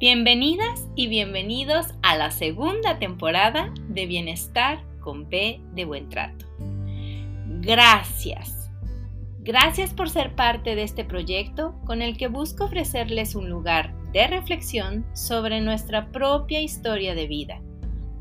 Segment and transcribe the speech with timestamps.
[0.00, 6.46] Bienvenidas y bienvenidos a la segunda temporada de Bienestar con B de Buen Trato.
[7.60, 8.72] Gracias.
[9.38, 14.26] Gracias por ser parte de este proyecto con el que busco ofrecerles un lugar de
[14.26, 17.62] reflexión sobre nuestra propia historia de vida,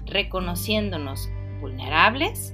[0.06, 1.28] reconociéndonos
[1.60, 2.54] vulnerables,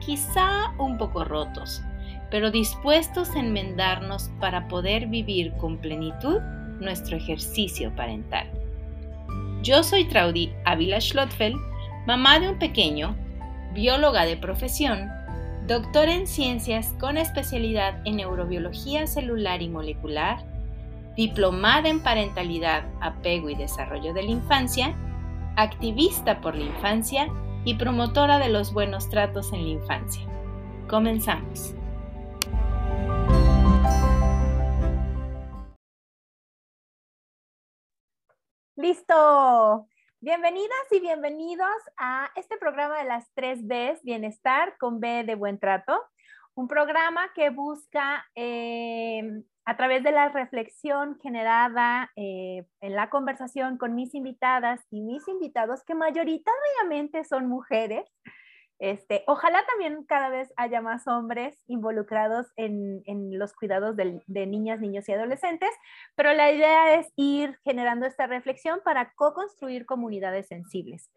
[0.00, 1.82] quizá un poco rotos,
[2.30, 6.40] pero dispuestos a enmendarnos para poder vivir con plenitud
[6.80, 8.50] nuestro ejercicio parental.
[9.62, 11.56] Yo soy Traudy Ávila Schlotfeld,
[12.06, 13.16] mamá de un pequeño,
[13.72, 15.08] bióloga de profesión,
[15.66, 20.44] doctora en ciencias con especialidad en neurobiología celular y molecular,
[21.16, 24.94] diplomada en parentalidad, apego y desarrollo de la infancia,
[25.56, 27.28] activista por la infancia
[27.64, 30.22] y promotora de los buenos tratos en la infancia.
[30.88, 31.74] Comenzamos.
[38.76, 39.86] Listo.
[40.18, 45.60] Bienvenidas y bienvenidos a este programa de las tres Bs, Bienestar con B de Buen
[45.60, 46.02] Trato.
[46.56, 53.78] Un programa que busca eh, a través de la reflexión generada eh, en la conversación
[53.78, 58.04] con mis invitadas y mis invitados, que mayoritariamente son mujeres,
[58.78, 63.02] este, ojalá también cada vez haya más hombres involucrados en,
[63.38, 65.70] los cuidados de, niñas, niños y adolescentes,
[66.16, 71.10] pero la idea es ir generando esta reflexión para co-construir comunidades sensibles.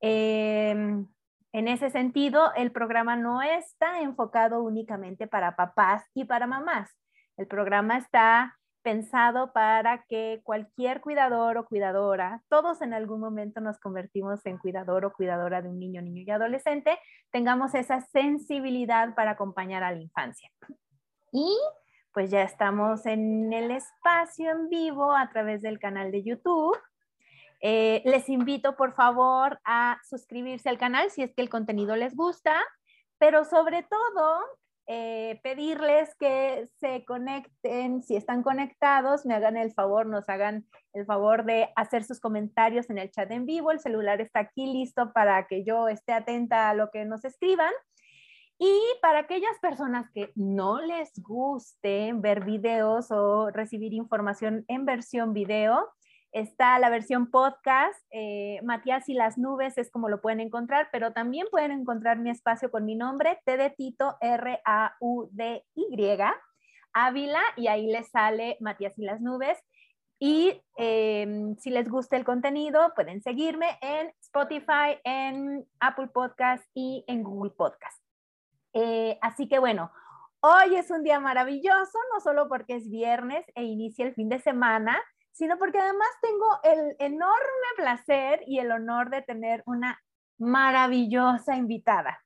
[0.00, 1.06] Em,
[1.52, 6.90] en ese sentido, el programa no está enfocado únicamente para papás y para mamás.
[7.36, 13.80] El programa está pensado para que cualquier cuidador o cuidadora, todos en algún momento nos
[13.80, 16.98] convertimos en cuidador o cuidadora de un niño, niño y adolescente,
[17.32, 20.50] tengamos esa sensibilidad para acompañar a la infancia.
[21.32, 21.56] Y
[22.12, 26.78] pues ya estamos en el espacio en vivo a través del canal de YouTube.
[27.62, 32.14] Eh, les invito por favor a suscribirse al canal si es que el contenido les
[32.14, 32.62] gusta,
[33.18, 34.42] pero sobre todo
[34.86, 41.06] eh, pedirles que se conecten, si están conectados, me hagan el favor, nos hagan el
[41.06, 43.70] favor de hacer sus comentarios en el chat en vivo.
[43.70, 47.72] El celular está aquí listo para que yo esté atenta a lo que nos escriban.
[48.58, 55.32] Y para aquellas personas que no les guste ver videos o recibir información en versión
[55.32, 55.88] video,
[56.34, 61.12] Está la versión podcast, eh, Matías y las nubes es como lo pueden encontrar, pero
[61.12, 66.18] también pueden encontrar mi espacio con mi nombre, T de Tito, R-A-U-D-Y,
[66.92, 69.56] Ávila, y ahí les sale Matías y las nubes.
[70.18, 77.04] Y em, si les gusta el contenido, pueden seguirme en Spotify, en Apple Podcast y
[77.06, 78.02] en Google Podcast.
[78.72, 79.92] Eh, así que bueno,
[80.40, 84.40] hoy es un día maravilloso, no solo porque es viernes e inicia el fin de
[84.40, 85.00] semana,
[85.34, 90.00] sino porque además tengo el enorme placer y el honor de tener una
[90.38, 92.20] maravillosa invitada.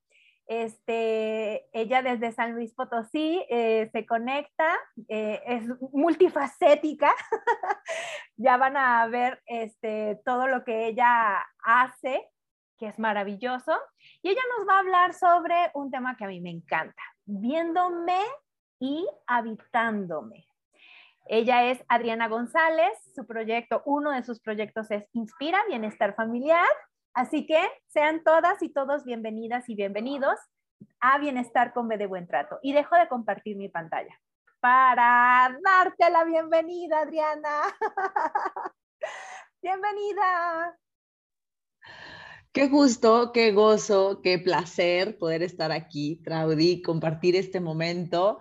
[0.46, 7.12] Este, ella desde San Luis Potosí eh, se conecta, eh, es multifacética,
[8.36, 12.30] ya van a ver este, todo lo que ella hace,
[12.78, 13.78] que es maravilloso,
[14.22, 18.20] y ella nos va a hablar sobre un tema que a mí me encanta, viéndome
[18.78, 20.47] y habitándome.
[21.30, 26.66] Ella es Adriana González, su proyecto, uno de sus proyectos es Inspira Bienestar Familiar.
[27.12, 30.38] Así que sean todas y todos bienvenidas y bienvenidos
[31.00, 32.58] a Bienestar con B de Buen Trato.
[32.62, 34.18] Y dejo de compartir mi pantalla
[34.60, 37.60] para darte la bienvenida, Adriana.
[39.62, 40.78] bienvenida.
[42.52, 48.38] Qué gusto, qué gozo, qué placer poder estar aquí, Traudy, compartir este momento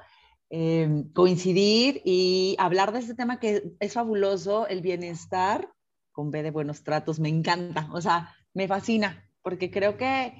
[0.49, 5.73] Em, coincidir y hablar de este tema que es fabuloso, el bienestar
[6.13, 10.33] con B de buenos tratos, me encanta, o sea, me fascina, porque creo que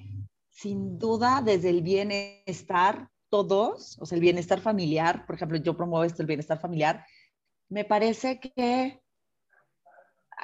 [0.50, 6.06] sin duda desde el bienestar, todos, o sea, el bienestar familiar, por ejemplo, yo promuevo
[6.06, 7.06] esto, el bienestar familiar,
[7.68, 9.02] me parece que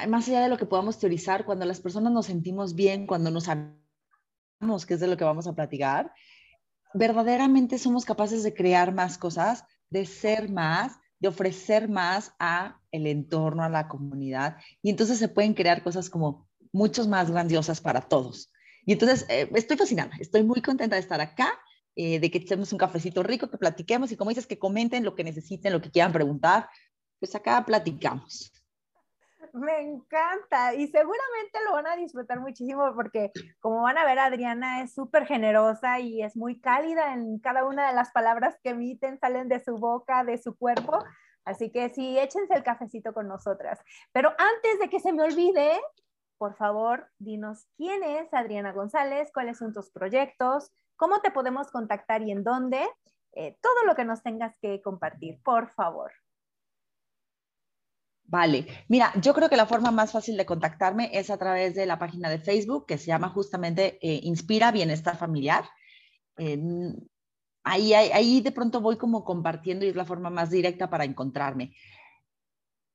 [0.09, 3.47] más allá de lo que podamos teorizar, cuando las personas nos sentimos bien, cuando nos
[3.47, 6.11] amamos, que es de lo que vamos a platicar,
[6.93, 13.07] verdaderamente somos capaces de crear más cosas, de ser más, de ofrecer más a el
[13.07, 18.01] entorno, a la comunidad, y entonces se pueden crear cosas como muchos más grandiosas para
[18.01, 18.51] todos.
[18.85, 21.53] Y entonces eh, estoy fascinada, estoy muy contenta de estar acá,
[21.95, 25.15] eh, de que echemos un cafecito rico, que platiquemos y como dices, que comenten lo
[25.15, 26.67] que necesiten, lo que quieran preguntar,
[27.19, 28.51] pues acá platicamos.
[29.53, 34.81] Me encanta y seguramente lo van a disfrutar muchísimo porque como van a ver, Adriana
[34.81, 39.19] es súper generosa y es muy cálida en cada una de las palabras que emiten,
[39.19, 40.99] salen de su boca, de su cuerpo,
[41.45, 43.79] Así que sí, échense el cafecito con nosotras.
[44.11, 45.79] Pero antes de que se me olvide,
[46.37, 52.21] por favor, dinos quién es Adriana González, cuáles son tus proyectos, cómo te podemos contactar
[52.21, 52.87] y en dónde,
[53.33, 56.11] eh, todo lo que nos tengas que compartir, por favor.
[58.25, 61.85] Vale, mira, yo creo que la forma más fácil de contactarme es a través de
[61.85, 65.65] la página de Facebook que se llama justamente eh, Inspira Bienestar Familiar.
[67.63, 71.73] ahí, ahí, de pronto voy como compartiendo y es la forma más directa para encontrarme.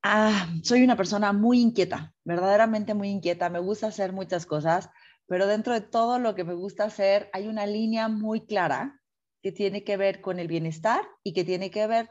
[0.01, 3.49] Ah, soy una persona muy inquieta, verdaderamente muy inquieta.
[3.49, 4.89] Me gusta hacer muchas cosas,
[5.27, 9.01] pero dentro de todo lo que me gusta hacer hay una línea muy clara
[9.41, 12.09] que tiene que ver con el bienestar y que tiene que ver,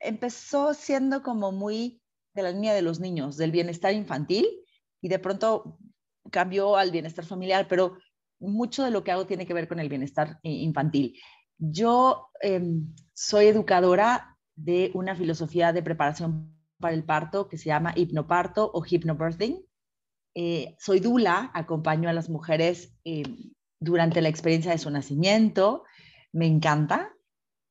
[0.00, 2.02] empezó siendo como muy
[2.36, 4.46] de la línea de los niños, del bienestar infantil,
[5.00, 5.78] y de pronto
[6.30, 7.98] cambió al bienestar familiar, pero
[8.38, 11.18] mucho de lo que hago tiene que ver con el bienestar eh, infantil.
[11.58, 17.94] Yo em, soy educadora de una filosofía de preparación para el parto que se llama
[17.96, 19.64] hipnoparto o hypnobirthing.
[20.34, 25.84] Eh, soy dula, acompaño a las mujeres em, durante la experiencia de su nacimiento.
[26.32, 27.15] Me encanta.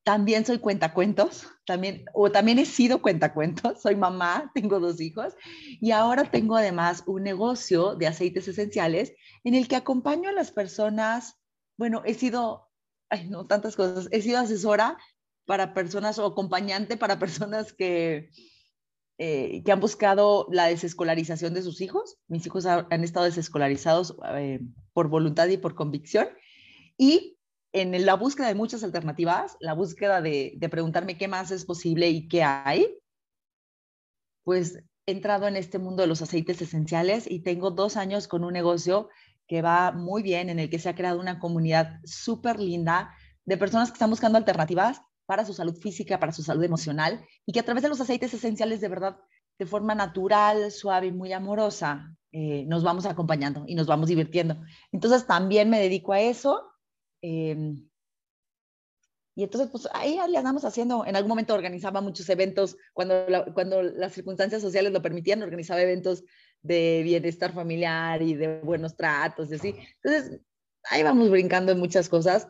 [0.06, 5.34] También soy cuentacuentos, también, o también he sido cuentacuentos, soy mamá, tengo dos hijos
[5.82, 9.14] y ahora tengo además un negocio de aceites esenciales
[9.44, 11.40] en el que acompaño a las personas,
[11.76, 12.70] bueno, he sido,
[13.10, 15.00] ay, no, tantas cosas, he sido asesora
[15.46, 18.30] para personas o acompañante para personas que,
[19.18, 22.20] eh, que han buscado la desescolarización de sus hijos.
[22.28, 24.60] Mis hijos han estado desescolarizados eh,
[24.94, 26.28] por voluntad y por convicción.
[26.96, 27.35] Y
[27.76, 32.30] en la búsqueda de muchas alternativas, la búsqueda de, preguntarme qué más es posible y
[32.30, 32.88] qué hay,
[34.46, 38.46] pues he entrado en este mundo de los aceites esenciales y tengo dos años con
[38.46, 39.10] un negocio
[39.46, 43.14] que va muy bien, en el que se ha creado una comunidad súper linda
[43.44, 47.52] de personas que están buscando alternativas para su salud física, para su salud emocional y
[47.52, 49.18] que a través de los aceites esenciales de verdad,
[49.60, 54.56] de forma natural, suave y muy amorosa, eh, nos vamos acompañando y nos vamos divirtiendo.
[54.94, 56.72] Entonces también me dedico a eso
[57.28, 57.90] Em,
[59.36, 63.26] y entonces, pues ahí le andamos haciendo, en algún momento organizaba muchos eventos, cuando,
[63.56, 66.24] cuando las circunstancias sociales lo permitían, organizaba eventos
[66.62, 69.76] de bienestar familiar y de buenos tratos y así.
[70.04, 70.40] Entonces,
[70.92, 72.48] ahí vamos brincando en muchas cosas,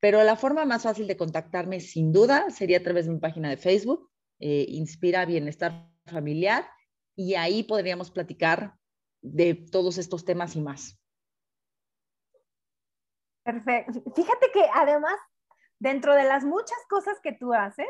[0.00, 3.48] pero la forma más fácil de contactarme, sin duda, sería a través de mi página
[3.50, 4.10] de Facebook,
[4.40, 6.66] eh, Inspira Bienestar Familiar,
[7.14, 8.74] y ahí podríamos platicar
[9.22, 10.98] de todos estos temas y más.
[13.48, 14.02] Perfecto.
[14.14, 15.18] Fíjate que además,
[15.78, 17.88] dentro de las muchas cosas que tú haces,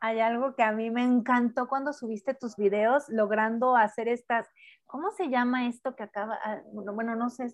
[0.00, 4.46] hay algo que a mí me encantó cuando subiste tus videos logrando hacer estas,
[4.84, 6.38] ¿cómo se llama esto que acaba?
[6.44, 7.46] Ah, bueno, no sé,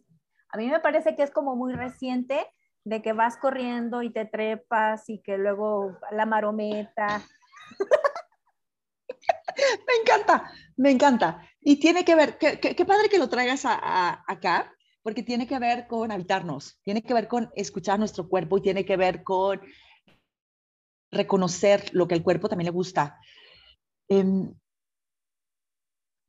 [0.49, 2.45] a mí me parece que es como muy reciente
[2.83, 7.23] de que vas corriendo y te trepas y que luego la marometa.
[9.87, 11.41] me encanta, me encanta.
[11.61, 16.11] Y tiene que ver, qué, padre que lo traigas acá, porque tiene que ver con
[16.11, 19.61] habitarnos, tiene que ver con escuchar nuestro cuerpo y tiene que ver con
[21.11, 23.19] reconocer lo que al cuerpo también le gusta.
[24.09, 24.55] Em,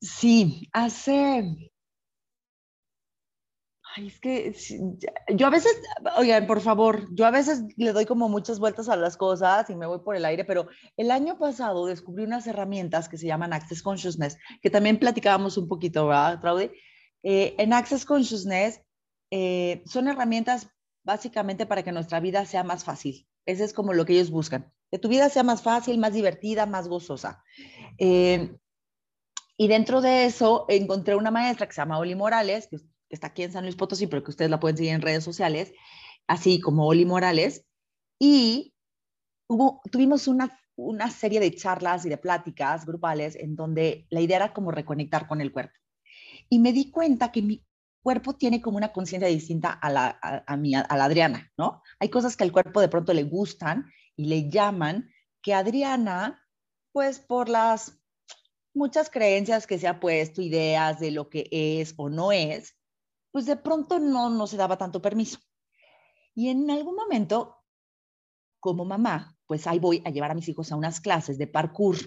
[0.02, 1.72] sí, hace...
[3.96, 4.54] Ay, es que
[5.36, 5.82] yo a veces,
[6.18, 9.76] oigan, por favor, yo a veces le doy como muchas vueltas a las cosas y
[9.76, 13.52] me voy por el aire, pero el año pasado descubrí unas herramientas que se llaman
[13.52, 16.70] Access Consciousness, que también platicábamos un poquito, ¿verdad, Traudy?
[17.24, 18.82] Eh, en Access Consciousness
[19.32, 20.70] eh, son herramientas
[21.04, 23.28] básicamente para que nuestra vida sea más fácil.
[23.46, 24.72] Ese es como lo que ellos buscan.
[24.92, 27.44] Que tu vida sea más fácil, más divertida, más gozosa.
[27.98, 28.56] Eh,
[29.58, 32.78] y dentro de eso encontré una maestra que se llama Oli Morales, que
[33.10, 35.74] está aquí en San Luis Potosí, pero que ustedes la pueden seguir en redes sociales,
[36.28, 37.66] así como Oli Morales.
[38.20, 38.74] Y
[39.92, 44.54] tuvimos una, una serie de charlas y de pláticas grupales en donde la idea era
[44.54, 45.74] como reconectar con el cuerpo
[46.50, 47.66] y me di cuenta que mi
[48.02, 51.84] cuerpo tiene como una conciencia distinta a la, a, mi, a la Adriana, ¿no?
[52.00, 55.10] Hay cosas que al cuerpo de pronto le gustan y le llaman,
[55.42, 56.46] que Adriana,
[56.92, 58.00] pues por las
[58.74, 62.76] muchas creencias que se ha puesto, ideas de lo que es o no es,
[63.32, 65.40] pues de pronto no, no se daba tanto permiso.
[66.34, 67.58] Y en algún momento,
[68.60, 71.98] como mamá, pues ahí voy a llevar a mis hijos a unas clases de parkour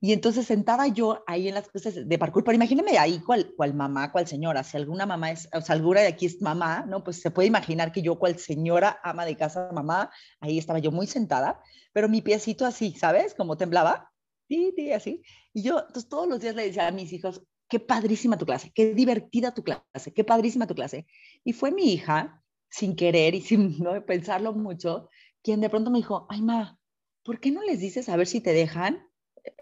[0.00, 3.74] y entonces sentada yo ahí en las clases de parkour, pero imagíneme ahí cual, cual
[3.74, 7.02] mamá, cual señora, si alguna mamá es, o sea, alguna de aquí es mamá, ¿no?
[7.02, 10.92] Pues se puede imaginar que yo cual señora ama de casa, mamá, ahí estaba yo
[10.92, 11.60] muy sentada,
[11.92, 13.34] pero mi piecito así, ¿sabes?
[13.34, 14.12] Como temblaba,
[14.48, 15.22] sí, sí, así.
[15.52, 18.70] Y yo, entonces todos los días le decía a mis hijos, qué padrísima tu clase,
[18.72, 21.06] qué divertida tu clase, qué padrísima tu clase.
[21.42, 24.04] Y fue mi hija, sin querer y sin ¿no?
[24.06, 25.08] pensarlo mucho,
[25.42, 26.78] quien de pronto me dijo, ay, ma,
[27.24, 29.07] ¿por qué no les dices a ver si te dejan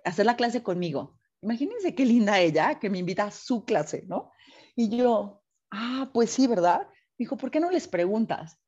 [0.05, 1.19] hacer la clase conmigo.
[1.43, 4.33] Imagínense qué linda ella que me invita a su clase, ¿no?
[4.75, 6.89] Y yo, ah, pues sí, ¿verdad?
[7.19, 8.59] Dijo, ¿por qué no les preguntas?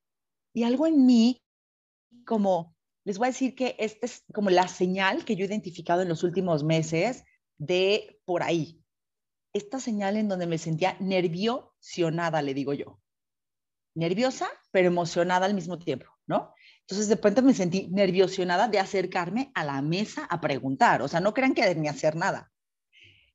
[0.55, 1.43] Y algo en mí,
[2.25, 6.03] como, les voy a decir que esta es como la señal que yo he identificado
[6.03, 7.25] en los últimos meses
[7.59, 8.83] de por ahí.
[9.53, 13.01] Esta señal en donde me sentía nerviosionada, le digo yo.
[13.95, 16.53] Nerviosa, pero emocionada al mismo tiempo, ¿no?
[16.89, 21.03] Entonces de pronto me sentí nerviosionada de acercarme a la mesa a preguntar.
[21.03, 22.51] O sea, no crean que ni hacer nada.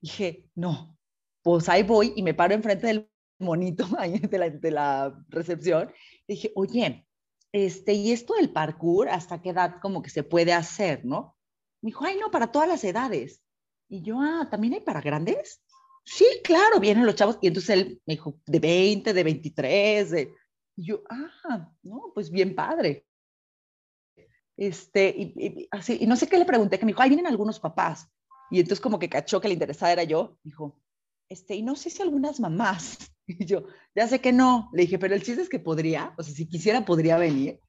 [0.02, 0.98] Dije, no,
[1.44, 5.92] pues ahí voy y me paro enfrente del monito ahí de la, de la recepción.
[6.28, 7.08] dije, oye,
[7.52, 11.38] este, ¿y esto del parkour hasta qué edad como que se puede hacer, no?
[11.84, 13.44] Me dijo, ay, no, para todas las edades.
[13.88, 15.62] Y yo, ah, ¿también hay para grandes?
[16.06, 17.38] Sí, claro, vienen los chavos.
[17.40, 20.34] Y entonces él me dijo, de 20, de 23, de...
[20.76, 23.06] Y yo, ah, no, pues bien padre.
[24.58, 27.60] Este, y, así, y no sé qué le pregunté, que me dijo, ahí vienen algunos
[27.60, 28.10] papás.
[28.52, 30.80] Y entonces como que cachó que le interesaba era yo, dijo,
[31.30, 32.98] este, y no sé si algunas mamás.
[33.26, 34.70] Y yo, ya sé que no.
[34.74, 37.62] Le dije, pero el chiste es que podría, o sea, si quisiera, podría venir.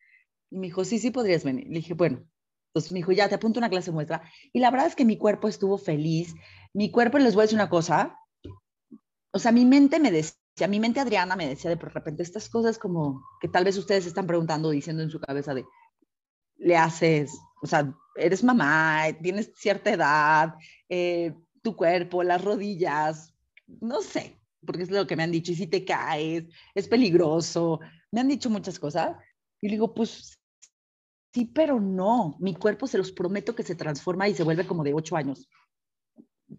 [0.51, 1.69] Y me dijo, sí, sí, podrías venir.
[1.69, 2.27] Le dije, bueno,
[2.73, 4.29] pues me dijo, ya, te apunto una clase muestra.
[4.53, 6.35] Y la verdad es que mi cuerpo estuvo feliz.
[6.73, 8.19] Mi cuerpo, les voy a decir una cosa,
[9.35, 12.79] o sea, mi mente me decía, mi mente Adriana me decía de repente estas cosas
[12.79, 15.65] como que tal vez ustedes están preguntando, diciendo en su cabeza de,
[16.57, 17.33] le haces,
[17.63, 20.55] o sea, eres mamá, tienes cierta edad,
[20.89, 23.35] eh, tu cuerpo, las rodillas,
[23.67, 26.45] no sé, porque es lo que me han dicho, y si te caes,
[26.75, 27.81] es peligroso,
[28.11, 29.17] me han dicho muchas cosas.
[29.61, 30.39] Y digo, pues
[31.33, 34.85] sí, pero no, mi cuerpo se los prometo que se transforma y se vuelve como
[34.85, 35.49] de 8 años,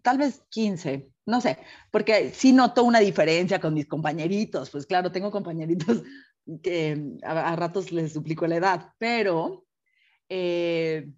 [0.02, 1.58] tal vez 15, no sé,
[1.90, 6.02] porque sí noto una diferencia con mis compañeritos, pues claro, tengo compañeritos
[6.62, 9.65] que a, ratos les duplico la edad, pero...
[10.28, 11.08] Eh,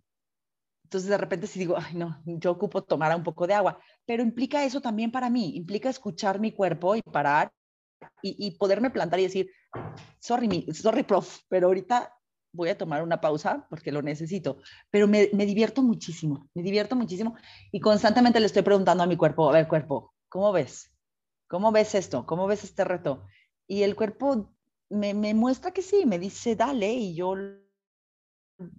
[0.88, 4.22] entonces de repente sí digo, ay no, yo ocupo tomar un poco de agua, pero
[4.22, 7.52] implica eso también para mí, implica escuchar mi cuerpo y parar
[8.22, 9.50] y, poderme plantar y decir,
[10.18, 12.14] sorry, sorry, prof, pero ahorita
[12.52, 16.96] voy a tomar una pausa porque lo necesito, pero me, me, divierto muchísimo, me divierto
[16.96, 17.36] muchísimo
[17.70, 20.90] y constantemente le estoy preguntando a mi cuerpo, a ver, cuerpo, ¿cómo ves?
[21.48, 22.24] ¿Cómo ves esto?
[22.24, 23.26] ¿Cómo ves este reto?
[23.66, 24.54] Y el cuerpo
[24.88, 27.34] me, me muestra que sí, me dice, dale, y yo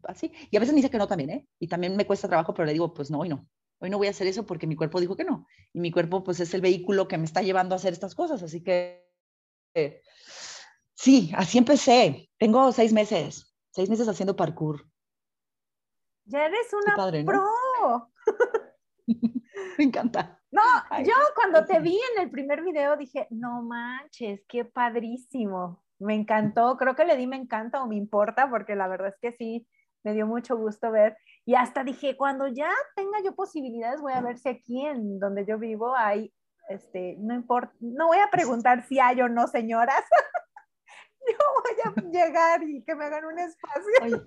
[0.03, 0.31] así.
[0.51, 1.47] Y a veces me dice que no también, ¿eh?
[1.59, 3.47] Y también me cuesta trabajo, pero le digo, pues no, hoy no.
[3.79, 5.47] Hoy no voy a hacer eso porque mi cuerpo dijo que no.
[5.73, 8.43] Y mi cuerpo, pues, es el vehículo que me está llevando a hacer estas cosas.
[8.43, 9.07] Así que,
[9.73, 10.01] eh,
[10.93, 12.29] sí, así empecé.
[12.37, 14.85] Tengo seis meses, seis meses haciendo parkour.
[16.25, 18.11] Ya eres una pro.
[19.77, 20.39] me encanta.
[20.51, 20.61] No,
[21.03, 26.77] yo cuando te vi en el primer video dije, no manches, qué padrísimo me encantó,
[26.77, 29.67] creo que le di me encanta o me importa, porque la verdad es que sí,
[30.03, 31.17] me dio mucho gusto ver.
[31.45, 35.45] Y hasta dije, cuando ya tenga yo posibilidades, voy a ver si aquí en donde
[35.45, 36.33] yo vivo hay,
[36.69, 40.03] este, no importa, no voy a preguntar si hay o no, señoras.
[41.27, 44.25] yo voy a llegar y que me hagan un espacio.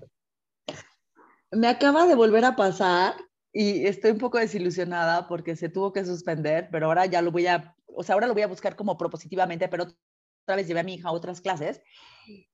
[1.52, 3.14] me acaba de volver a pasar
[3.52, 7.46] y estoy un poco desilusionada porque se tuvo que suspender, pero ahora ya lo voy
[7.46, 9.86] a, o sea, ahora lo voy a buscar como propositivamente, pero
[10.42, 11.82] otra vez llevé a mi hija a otras clases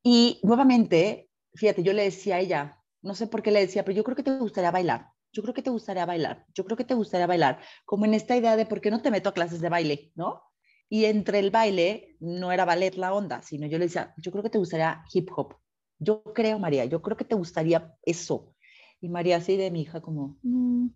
[0.02, 3.96] y nuevamente, fíjate, yo le decía a ella, no sé por qué le decía, pero
[3.96, 6.84] yo creo que te gustaría bailar, yo creo que te gustaría bailar, yo creo que
[6.84, 9.60] te gustaría bailar, como en esta idea de por qué no te meto a clases
[9.60, 10.42] de baile, ¿no?
[10.90, 14.42] Y entre el baile no era ballet la onda, sino yo le decía, yo creo
[14.42, 15.54] que te gustaría hip hop.
[15.98, 18.54] Yo creo, María, yo creo que te gustaría eso.
[19.00, 20.86] Y María así de mi hija como, mm,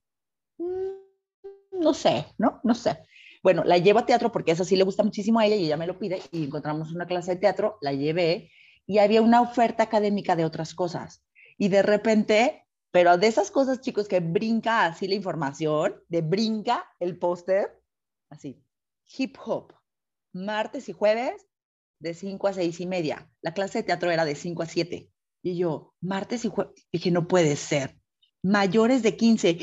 [0.59, 1.03] mm,
[1.73, 2.61] no sé, ¿no?
[2.65, 2.99] No sé.
[3.43, 5.77] Bueno, la llevo a teatro porque eso sí le gusta muchísimo a ella y ella
[5.77, 8.51] me lo pide y encontramos una clase de teatro, la llevé
[8.87, 11.25] y había una oferta académica de otras cosas.
[11.59, 16.85] Y de repente, pero de esas cosas, chicos, que brinca así la información, de brinca
[17.01, 17.81] el póster,
[18.31, 18.65] así,
[19.17, 19.73] hip hop,
[20.33, 21.47] martes y jueves
[21.99, 23.31] de 5 a 6 y media.
[23.41, 25.11] La clase de teatro era de 5 a 7.
[25.45, 27.99] Y yo, martes y jueves, dije, no puede ser.
[28.43, 29.59] Mayores de 15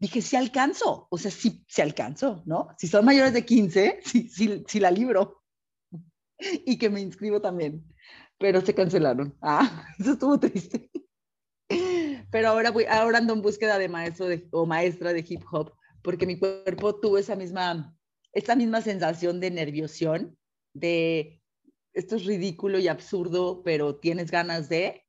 [0.00, 2.68] dije, sí alcanzo, o sea, sí, sí alcanzo, ¿no?
[2.78, 5.44] Si son mayores de 15, sí, sí, sí la libro.
[6.64, 7.84] Y que me inscribo también,
[8.38, 9.36] pero se cancelaron.
[9.42, 10.90] Ah, eso estuvo triste.
[12.32, 15.72] Pero ahora, voy, ahora ando en búsqueda de maestro de, o maestra de hip hop,
[16.02, 17.94] porque mi cuerpo tuvo esa misma,
[18.32, 20.38] esa misma sensación de nerviosión,
[20.72, 21.42] de
[21.92, 25.04] esto es ridículo y absurdo, pero tienes ganas de,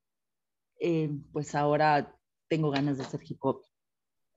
[0.80, 2.18] eh, pues ahora
[2.50, 3.62] tengo ganas de hacer hip hop.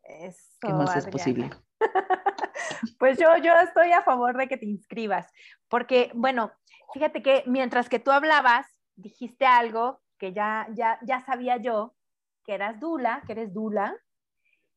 [0.05, 1.51] Eso, ¿Qué más es posible?
[2.99, 5.27] pues yo, yo estoy a favor de que te inscribas,
[5.69, 6.53] porque, bueno,
[6.93, 11.95] fíjate que mientras que tú hablabas, dijiste algo que ya, ya, ya sabía yo,
[12.45, 13.97] que eras Dula, que eres Dula,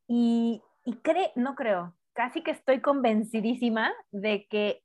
[0.08, 4.84] y, y cree, no creo, casi que estoy convencidísima de que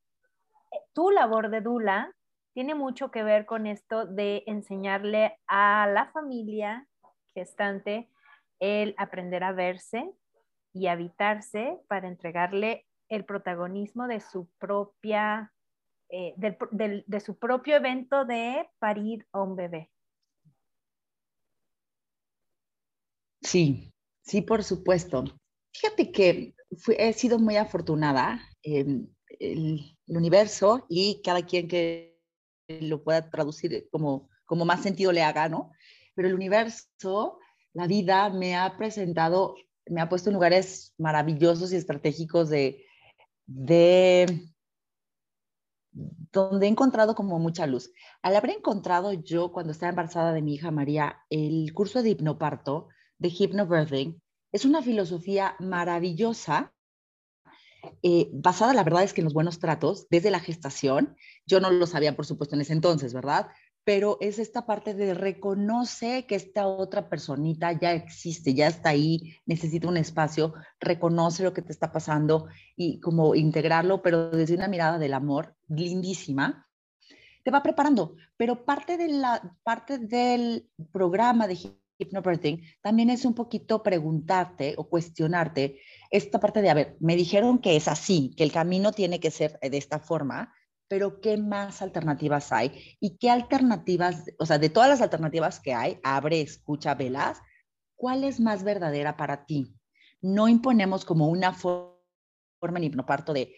[0.93, 2.13] tu labor de Dula
[2.53, 6.87] tiene mucho que ver con esto de enseñarle a la familia
[7.35, 8.11] gestante
[8.59, 10.13] el aprender a verse
[10.73, 15.53] y habitarse para entregarle el protagonismo de su propia,
[16.09, 19.91] eh, de su propio evento de parir a un bebé.
[23.43, 25.25] Sí, sí, por supuesto.
[25.75, 26.55] Fíjate que
[26.97, 28.41] he sido muy afortunada.
[28.63, 32.21] en el, universo y cada quien que
[32.69, 35.73] lo pueda traducir como, como más sentido le haga, ¿no?
[36.15, 37.39] Pero el universo,
[37.73, 39.55] la vida, me ha presentado,
[39.87, 42.85] me ha puesto en lugares maravillosos y estratégicos de,
[43.47, 44.49] de
[45.93, 47.93] donde he encontrado como mucha luz.
[48.23, 52.89] Al haber encontrado yo, cuando estaba embarazada de mi hija María, el curso de hipnoparto,
[53.19, 54.21] de hypnobirthing,
[54.53, 56.73] es una filosofía maravillosa,
[58.03, 61.17] eh, basada, la verdad es que en los buenos tratos, desde la gestación.
[61.47, 63.49] Yo no lo sabía, por supuesto, en ese entonces, ¿verdad?
[63.85, 69.35] Pero es esta parte de reconoce que esta otra personita ya existe, ya está ahí,
[69.45, 72.47] necesita un espacio, reconoce lo que te está pasando
[72.77, 76.69] y como integrarlo, pero desde una mirada del amor lindísima
[77.43, 81.59] te va preparando, pero parte, de la, parte del programa de
[81.99, 87.59] hypnobirthing también es un poquito preguntarte o cuestionarte esta parte de, a ver, me dijeron
[87.59, 90.53] que es así, que el camino tiene que ser de esta forma,
[90.93, 92.99] pero ¿qué más alternativas hay?
[93.01, 97.41] ¿Y qué alternativas, o sea, de todas las alternativas que hay, abre, escucha, velas,
[97.97, 99.75] cuál es más verdadera para ti?
[100.21, 101.97] No imponemos como una forma
[102.77, 103.55] en hipnoparto de,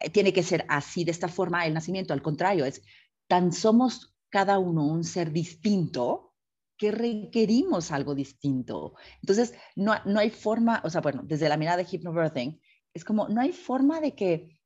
[0.00, 2.82] eh, tiene que ser así, de esta forma el nacimiento, al contrario, es
[3.28, 6.34] tan somos cada uno un ser distinto
[6.76, 8.94] que requerimos algo distinto.
[9.20, 12.60] Entonces, no, no hay forma, o sea, bueno, desde la mirada de hypnobirthing,
[12.92, 14.58] es como, no hay forma de que,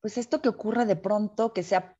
[0.00, 1.96] pues esto que ocurre de pronto, que sea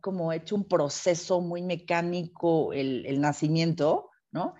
[0.00, 4.54] como hecho un proceso muy mecánico el, el nacimiento, ¿no?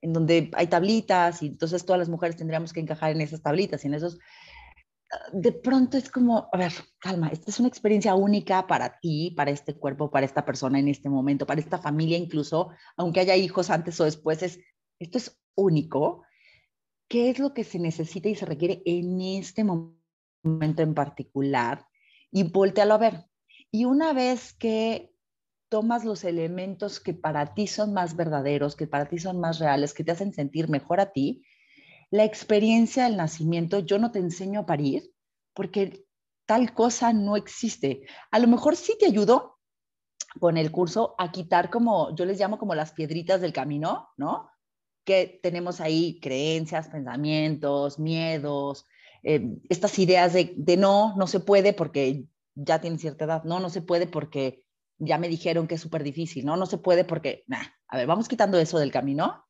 [0.00, 3.84] En donde hay tablitas y entonces todas las mujeres tendríamos que encajar en esas tablitas
[3.84, 4.18] y en esos
[5.32, 9.50] de pronto es como, a ver, calma, esta es una experiencia única para ti, para
[9.50, 13.70] este cuerpo, para esta persona en este momento, para esta familia incluso, aunque haya hijos
[13.70, 14.60] antes o después, es,
[14.98, 16.24] esto es único.
[17.08, 21.86] ¿Qué es lo que se necesita y se requiere en este momento en particular?
[22.30, 23.24] Y voltealo a ver.
[23.70, 25.12] Y una vez que
[25.68, 29.94] tomas los elementos que para ti son más verdaderos, que para ti son más reales,
[29.94, 31.42] que te hacen sentir mejor a ti,
[32.10, 35.12] la experiencia del nacimiento, yo no te enseño a parir
[35.52, 36.06] porque
[36.46, 38.06] tal cosa no existe.
[38.30, 39.58] A lo mejor sí te ayudo
[40.40, 44.48] con el curso a quitar como, yo les llamo como las piedritas del camino, ¿no?
[45.04, 48.86] Que tenemos ahí creencias, pensamientos, miedos,
[49.22, 53.70] eh, estas ideas de, no, no se puede porque ya tiene cierta edad, no, no
[53.70, 54.64] se puede porque
[54.98, 58.06] ya me dijeron que es súper difícil, no, no se puede porque, nah, a ver,
[58.06, 59.44] vamos quitando eso del camino.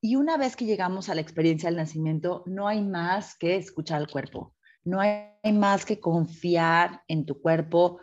[0.00, 3.98] Y una vez que llegamos a la experiencia del nacimiento, no hay más que escuchar
[3.98, 8.00] al cuerpo, no hay más que confiar en tu cuerpo,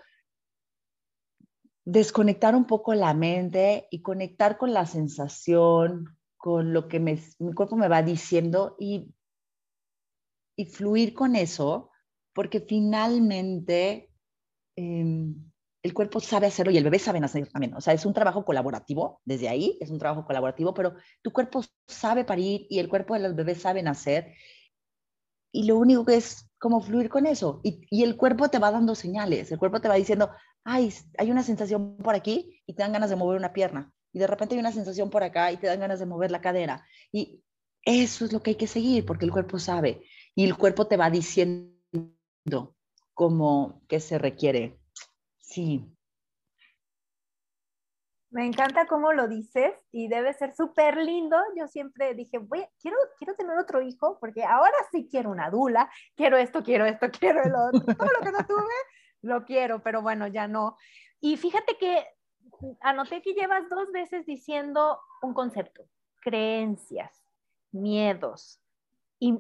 [1.84, 7.18] desconectar un poco la mente y conectar con la sensación, con lo que mi
[7.54, 9.14] cuerpo me va diciendo y,
[10.60, 11.90] y fluir con eso,
[12.34, 14.12] porque finalmente
[14.76, 15.34] em,
[15.82, 17.74] el cuerpo sabe hacerlo y el bebé sabe nacer también.
[17.76, 21.64] O sea, es un trabajo colaborativo, desde ahí es un trabajo colaborativo, pero tu cuerpo
[21.88, 24.34] sabe parir y el cuerpo de los bebés sabe nacer.
[25.54, 27.62] Y lo único que es como fluir con eso.
[27.64, 29.54] Y, y, el cuerpo te va dando señales.
[29.54, 30.30] El cuerpo te va diciendo,
[30.66, 33.94] ay, hay una sensación por aquí y te dan ganas de mover una pierna.
[34.12, 36.42] Y de repente hay una sensación por acá y te dan ganas de mover la
[36.42, 36.86] cadera.
[37.14, 37.46] Y
[37.86, 40.04] eso es lo que hay que seguir porque el cuerpo sabe.
[40.40, 41.76] Y el cuerpo te va diciendo
[43.14, 44.80] como que se requiere.
[45.38, 45.86] Sí.
[48.30, 51.36] Me encanta cómo lo dices y debe ser súper lindo.
[51.58, 55.92] Yo siempre dije, voy, quiero, quiero tener otro hijo porque ahora sí quiero una dula,
[56.16, 57.94] quiero esto, quiero esto, quiero el otro.
[57.94, 58.76] Todo lo que no tuve,
[59.24, 60.78] lo quiero, pero bueno, ya no.
[61.20, 62.06] Y fíjate que
[62.80, 65.84] anoté que llevas dos veces diciendo un concepto,
[66.22, 67.12] creencias,
[67.74, 68.62] miedos,
[69.20, 69.38] y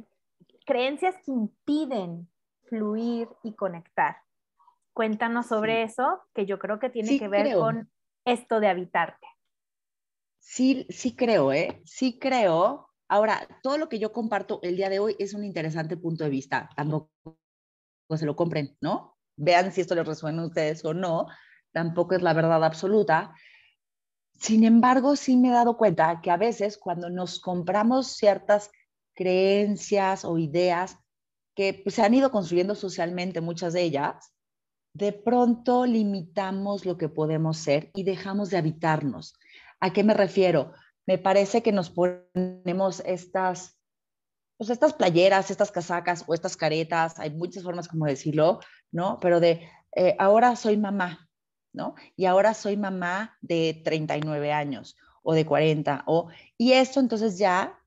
[0.65, 2.29] creencias que impiden
[2.63, 4.17] fluir y conectar.
[4.93, 7.89] Cuéntanos sobre eso, que yo creo que tiene que ver con
[8.25, 9.27] esto de habitarte.
[10.39, 11.81] Sí, sí creo, ¿eh?
[11.85, 12.89] Sí creo.
[13.07, 16.29] Ahora, todo lo que yo comparto el día de hoy es un interesante punto de
[16.29, 16.69] vista.
[16.75, 17.09] Tampoco
[18.15, 19.17] se lo compren, ¿no?
[19.35, 21.27] Vean si esto les resuena a ustedes o no.
[21.71, 23.33] Tampoco es la verdad absoluta.
[24.33, 28.71] Sin embargo, sí me he dado cuenta que a veces cuando nos compramos ciertas
[29.19, 30.97] creencias o ideas,
[31.53, 34.33] que pues, se han ido construyendo socialmente, muchas de ellas,
[34.93, 39.37] de pronto limitamos lo que podemos ser y dejamos de habitarnos.
[39.81, 40.71] ¿A qué me refiero?
[41.05, 43.77] Me parece que nos ponemos estas,
[44.57, 49.19] pues estas playeras, estas casacas o estas caretas, hay muchas formas como decirlo, ¿no?
[49.19, 51.29] Pero de eh, ahora soy mamá,
[51.73, 51.95] ¿no?
[52.15, 57.78] Y ahora soy mamá de 39 años o de 40, o, y esto entonces ya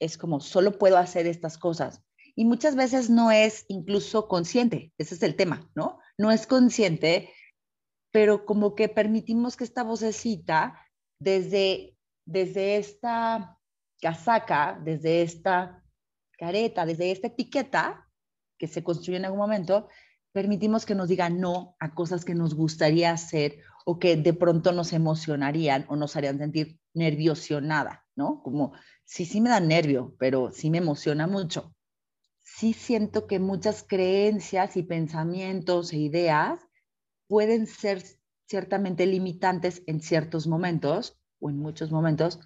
[0.00, 2.02] es como, solo puedo hacer estas cosas.
[2.34, 5.98] Y muchas veces no es incluso consciente, ese es el tema, ¿no?
[6.16, 7.32] No es consciente,
[8.12, 10.80] pero como que permitimos que esta vocecita,
[11.20, 13.58] desde, desde esta
[14.00, 15.82] casaca, desde esta
[16.38, 18.08] careta, desde esta etiqueta
[18.58, 19.88] que se construye en algún momento,
[20.32, 24.72] permitimos que nos diga no a cosas que nos gustaría hacer o que de pronto
[24.72, 28.42] nos emocionarían o nos harían sentir nerviosionada, ¿no?
[28.42, 28.74] Como,
[29.08, 31.74] sí, sí me da nervio, pero sí me emociona mucho.
[32.40, 36.60] Sí siento que muchas creencias y pensamientos e ideas
[37.28, 38.02] pueden ser
[38.46, 42.40] ciertamente limitantes en ciertos momentos o en muchos momentos,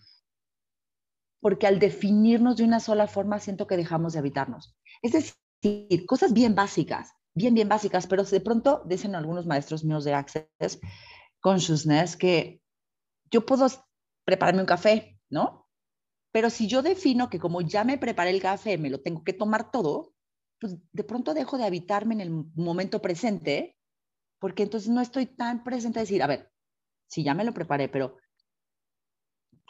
[1.41, 4.77] porque al definirnos de una sola forma siento que dejamos de habitarnos.
[5.03, 10.05] Es decir, cosas bien básicas, bien, bien básicas, pero de pronto dicen algunos maestros míos
[10.05, 10.79] de Access
[11.41, 12.63] Consciousness que
[13.33, 13.67] yo puedo
[14.25, 15.62] prepararme un café, ¿no?
[16.33, 19.35] Pero si yo defino que como ya me preparé el café, me lo tengo que
[19.35, 20.15] tomar todo,
[20.59, 23.77] pues de pronto dejo de habitarme en el momento presente,
[24.41, 26.51] porque entonces no estoy tan presente a decir, a ver,
[27.07, 28.17] si ya me lo preparé, pero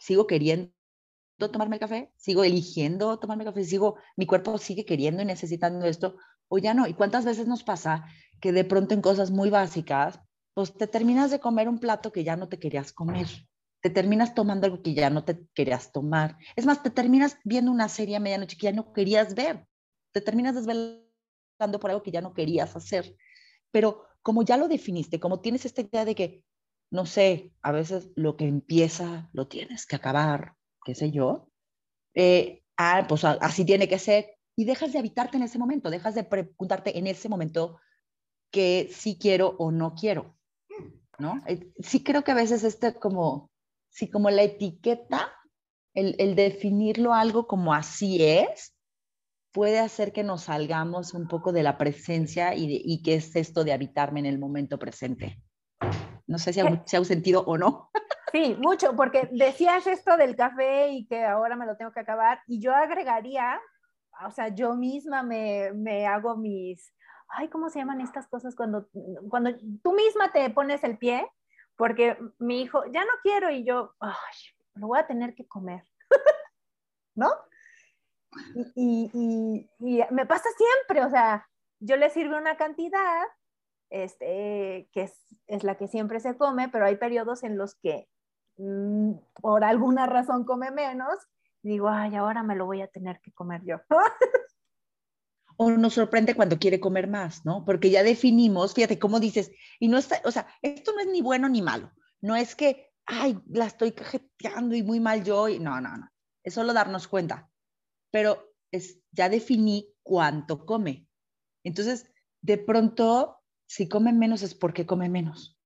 [0.01, 0.73] sigo queriendo
[1.39, 5.85] tomarme el café, sigo eligiendo tomarme el café, sigo, mi cuerpo sigue queriendo y necesitando
[5.87, 6.17] esto,
[6.49, 6.87] o ya no.
[6.87, 8.05] ¿Y cuántas veces nos pasa
[8.41, 10.21] que de pronto en cosas muy básicas,
[10.55, 13.27] pues te terminas de comer un plato que ya no te querías comer?
[13.83, 16.39] Te terminas tomando algo que ya no te querías tomar.
[16.57, 19.67] Es más, te terminas viendo una serie a medianoche que ya no querías ver.
[20.13, 23.17] Te terminas desvelando por algo que ya no querías hacer.
[23.71, 26.45] Pero como ya lo definiste, como tienes esta idea de que,
[26.91, 31.49] no sé, a veces lo que empieza lo tienes que acabar, qué sé yo,
[32.15, 36.15] eh, ah, pues así tiene que ser, y dejas de habitarte en ese momento, dejas
[36.15, 37.81] de preguntarte en ese momento
[38.53, 40.37] que sí quiero o no quiero,
[41.19, 41.43] ¿no?
[41.47, 43.51] Eh, sí creo que a veces este como,
[43.93, 45.33] sí como la etiqueta,
[45.95, 48.75] el, el definirlo algo como así es,
[49.53, 53.63] puede hacer que nos salgamos un poco de la presencia y, y qué es esto
[53.63, 55.41] de habitarme en el momento presente.
[56.27, 57.91] No sé si ha, si ha sentido o no.
[58.33, 62.41] Sí, mucho, porque decías esto del café y que ahora me lo tengo que acabar,
[62.47, 63.61] y yo agregaría
[64.27, 66.95] o sea, yo misma me, me hago mis,
[67.29, 68.89] ay, ¿cómo se llaman estas cosas cuando,
[69.29, 69.51] cuando
[69.83, 71.27] tú misma te pones el pie?
[71.77, 74.35] Porque mi hijo, ya no quiero y yo, ay,
[74.75, 75.85] lo voy a tener que comer,
[77.15, 77.31] ¿no?
[78.75, 81.47] Y, y, y, me pasa siempre, o sea,
[81.81, 83.25] yo le sirvo una cantidad,
[83.91, 88.09] este, que es, es, la que siempre se come, pero hay periodos en los que
[88.57, 91.29] mmm, por alguna razón come menos
[91.63, 93.77] digo, ay, ahora me lo voy a tener que comer yo.
[95.65, 97.65] o nos sorprende cuando quiere comer más, ¿no?
[97.65, 101.23] Porque ya definimos, fíjate cómo dices, y no está, o sea, esto no es ni
[101.23, 105.59] bueno ni malo, no es que, ay, la estoy cajeteando y muy mal yo, y
[105.59, 106.11] no, no, no,
[106.43, 107.51] es solo darnos cuenta,
[108.11, 111.07] pero es, ya definí cuánto come.
[111.65, 115.59] Entonces, de pronto, si come menos es porque come menos,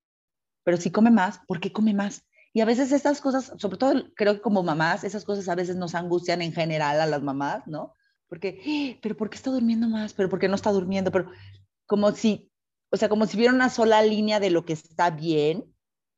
[0.62, 2.26] pero si come más, ¿por qué come más?
[2.52, 5.76] Y a veces estas cosas, sobre todo creo que como mamás, esas cosas a veces
[5.76, 7.92] nos angustian en general a las mamás, ¿no?
[8.28, 8.98] Porque, ¡Ah!
[9.02, 10.14] pero ¿por qué está durmiendo más?
[10.14, 11.10] Pero ¿por qué no está durmiendo?
[11.12, 11.30] Pero
[11.86, 12.50] como si,
[12.90, 15.64] o sea, como si viera una sola línea de lo que está bien,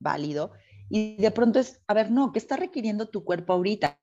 [0.01, 0.53] válido,
[0.89, 4.01] y de pronto es, a ver, no, ¿qué está requiriendo tu cuerpo ahorita?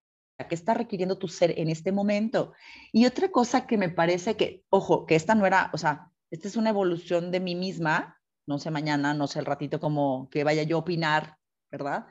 [0.50, 2.54] ¿Qué está requiriendo tu ser en este momento?
[2.92, 6.48] Y otra cosa que me parece que, ojo, que esta no era, o sea, esta
[6.48, 10.44] es una evolución de mí misma, no sé mañana, no sé el ratito como que
[10.44, 11.38] vaya yo a opinar
[11.72, 12.06] ¿verdad?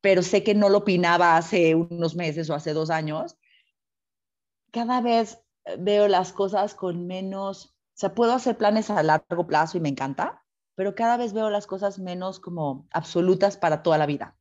[0.00, 3.36] Pero sé que no lo opinaba hace unos meses o hace dos años.
[4.74, 9.46] Cada vez eh, veo las cosas con menos, o sea, puedo hacer planes a largo
[9.46, 13.98] plazo y me encanta, pero cada vez veo las cosas menos como absolutas para toda
[13.98, 14.36] la vida.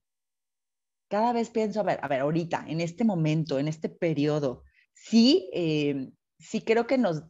[1.08, 5.52] Cada vez pienso, a ver, a ver, ahorita, en este momento, en este periodo, sí,
[5.54, 7.24] eh, sí creo que nos,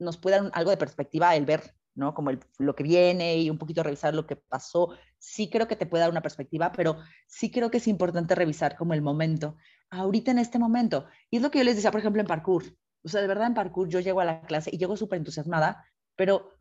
[0.00, 2.14] nos puede dar algo de perspectiva el ver ¿no?
[2.14, 4.96] Como lo que viene y un poquito revisar lo que pasó.
[5.18, 8.76] Sí creo que te puede dar una perspectiva, pero sí creo que es importante revisar
[8.76, 9.56] como el momento,
[9.90, 11.06] ahorita en este momento.
[11.28, 12.64] Y es lo que yo les decía, por ejemplo, en parkour.
[13.04, 15.84] O sea, de verdad en parkour yo llego a la clase y llego súper entusiasmada,
[16.16, 16.54] pero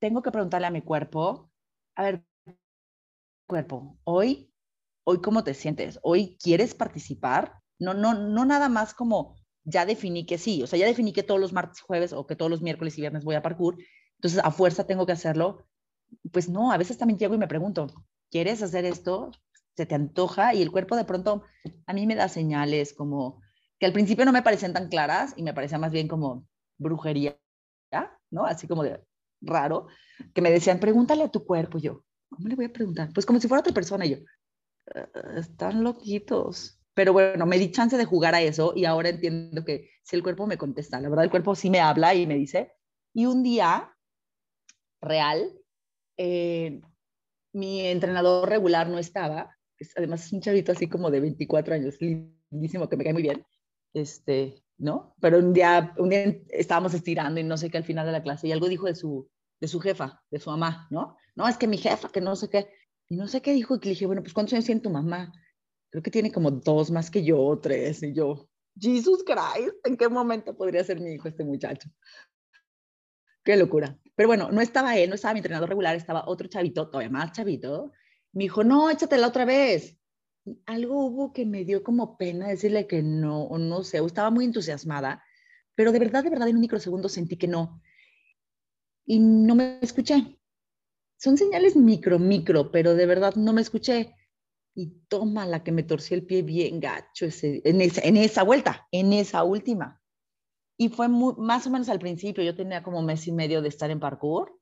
[0.00, 1.50] tengo que preguntarle a mi cuerpo,
[1.96, 2.24] a ver,
[3.46, 4.52] cuerpo, hoy,
[5.04, 10.26] hoy cómo te sientes, hoy quieres participar, no, no, no nada más como ya definí
[10.26, 12.60] que sí, o sea, ya definí que todos los martes, jueves o que todos los
[12.60, 13.76] miércoles y viernes voy a parkour,
[14.24, 15.66] entonces a fuerza tengo que hacerlo.
[16.32, 17.88] Pues no, a veces también llego y me pregunto,
[18.30, 19.32] ¿quieres hacer esto?
[19.76, 20.54] ¿Se te antoja?
[20.54, 21.42] Y el cuerpo de pronto
[21.84, 23.42] a mí me da señales como
[23.78, 27.38] que al principio no me parecían tan claras y me parecía más bien como brujería,
[28.30, 28.46] ¿no?
[28.46, 29.04] Así como de
[29.42, 29.88] raro,
[30.32, 31.76] que me decían, pregúntale a tu cuerpo.
[31.76, 33.10] yo, ¿cómo le voy a preguntar?
[33.12, 34.06] Pues como si fuera otra persona.
[34.06, 34.16] Yo,
[34.94, 35.06] ah,
[35.36, 36.80] están loquitos.
[36.94, 40.22] Pero bueno, me di chance de jugar a eso y ahora entiendo que si el
[40.22, 42.72] cuerpo me contesta, la verdad el cuerpo sí me habla y me dice.
[43.12, 43.93] Y un día,
[45.04, 45.52] real,
[46.16, 46.80] eh,
[47.52, 49.56] mi entrenador regular no estaba,
[49.96, 53.44] además es un chavito así como de 24 años, lindísimo, que me cae muy bien,
[53.92, 55.14] este, ¿no?
[55.20, 58.22] Pero un día, un día estábamos estirando y no sé qué al final de la
[58.22, 59.28] clase y algo dijo de su,
[59.60, 61.16] de su jefa, de su mamá, ¿no?
[61.36, 62.68] No, es que mi jefa, que no sé qué,
[63.08, 65.32] y no sé qué dijo, y le dije, bueno, pues ¿cuántos años tiene tu mamá?
[65.94, 70.08] creo que tiene como dos más que yo, tres, y yo, Jesus Christ, ¿en qué
[70.08, 71.88] momento podría ser mi hijo este muchacho?
[73.44, 73.96] Qué locura.
[74.16, 77.32] Pero bueno, no estaba él, no estaba mi entrenador regular, estaba otro chavito, todavía más
[77.32, 77.92] chavito.
[78.32, 79.98] Me dijo, no, échatela otra vez.
[80.66, 84.44] algo hubo que me dio como pena decirle que no, o no sé, estaba muy
[84.44, 85.24] entusiasmada,
[85.74, 87.82] pero de verdad, de verdad, en un microsegundo sentí que no.
[89.06, 90.38] Y no me escuché.
[91.16, 94.14] Son señales micro, micro, pero de verdad no me escuché
[94.74, 98.42] y toma la que me torcí el pie bien gacho ese, en, esa, en esa
[98.42, 100.02] vuelta, en esa última.
[100.76, 103.90] Y fue más o menos al principio, yo tenía como mes y medio de estar
[103.90, 104.58] en parkour.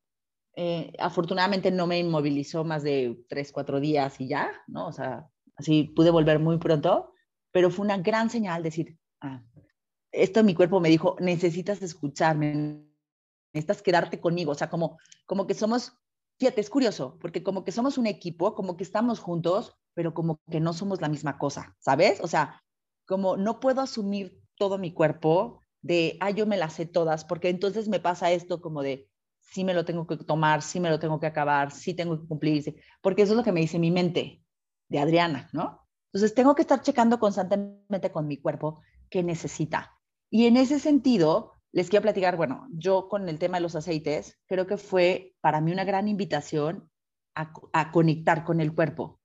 [0.54, 4.88] Eh, afortunadamente no me inmovilizó más de tres, cuatro días y ya, ¿no?
[4.88, 7.14] O sea, así pude volver muy pronto,
[7.50, 9.42] pero fue una gran señal decir, ah,
[10.10, 12.86] esto mi cuerpo me dijo, necesitas escucharme,
[13.54, 15.94] necesitas quedarte conmigo, o sea, como, como que somos
[16.42, 20.40] Fíjate, es curioso, porque como que somos un equipo, como que estamos juntos, pero como
[20.50, 22.20] que no somos la misma cosa, ¿sabes?
[22.20, 22.60] O sea,
[23.06, 27.48] como no puedo asumir todo mi cuerpo de, ah, yo me las sé todas, porque
[27.48, 29.08] entonces me pasa esto como de,
[29.40, 32.26] sí me lo tengo que tomar, sí me lo tengo que acabar, sí tengo que
[32.26, 34.42] cumplir, porque eso es lo que me dice mi mente
[34.88, 35.86] de Adriana, ¿no?
[36.12, 39.98] Entonces tengo que estar checando constantemente con mi cuerpo qué necesita.
[40.30, 44.38] Y en ese sentido, les quiero platicar, bueno, yo con el tema de los aceites,
[44.46, 46.90] creo que fue para mí una gran invitación
[47.34, 49.20] a, conectar con el cuerpo.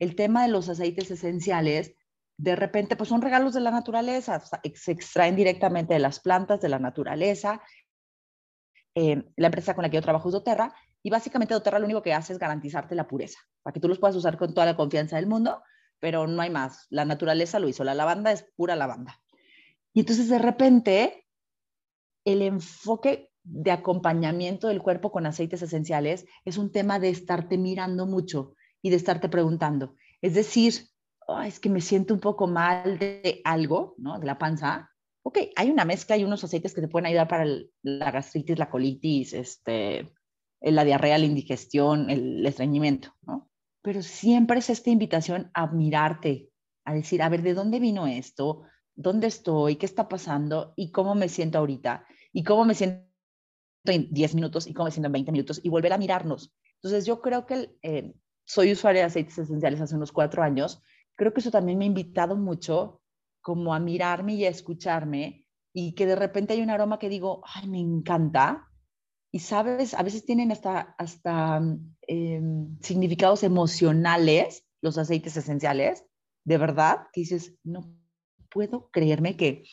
[0.00, 1.94] El tema de los aceites esenciales,
[2.42, 4.42] de repente, pues son regalos de la naturaleza,
[4.74, 7.62] se extraen directamente de las plantas de la naturaleza.
[8.96, 10.74] Eh, la empresa con la que yo trabajo es doTERRA,
[11.04, 14.00] y básicamente doTERRA lo único que hace es garantizarte la pureza, para que tú los
[14.00, 15.62] puedas usar con toda la confianza del mundo,
[16.00, 16.88] pero no hay más.
[16.90, 19.22] La naturaleza lo hizo, la lavanda es pura lavanda.
[19.92, 21.28] Y entonces de repente
[22.24, 28.06] el enfoque de acompañamiento del cuerpo con aceites esenciales es un tema de estarte mirando
[28.06, 29.94] mucho y de estarte preguntando.
[30.20, 30.91] Es decir,
[31.44, 34.18] es que me siento un poco mal de algo, ¿no?
[34.18, 34.90] De la panza.
[35.22, 37.46] Ok, hay una mezcla, hay unos aceites que te pueden ayudar para
[37.82, 40.12] la gastritis, la colitis, este,
[40.60, 43.50] la diarrea, la indigestión, el estreñimiento, ¿no?
[43.82, 46.50] Pero siempre es esta invitación a mirarte,
[46.84, 48.62] a decir, a ver, ¿de dónde vino esto?
[48.94, 49.76] ¿Dónde estoy?
[49.76, 50.74] ¿Qué está pasando?
[50.76, 52.06] ¿Y cómo me siento ahorita?
[52.32, 53.06] y cómo me siento
[53.84, 56.54] en 10 minutos y cómo me siento en 20 minutos y volver a mirarnos.
[56.76, 60.82] Entonces yo creo que eh, soy usuaria de aceites esenciales hace unos cuatro años.
[61.16, 63.00] Creo que eso también me ha invitado mucho
[63.40, 67.42] como a mirarme y a escucharme y que de repente hay un aroma que digo,
[67.44, 68.68] ay, me encanta.
[69.30, 71.62] Y sabes, a veces tienen hasta, hasta
[72.02, 76.04] em, significados emocionales los aceites esenciales,
[76.44, 77.94] de verdad, que dices, no
[78.50, 79.64] puedo creerme que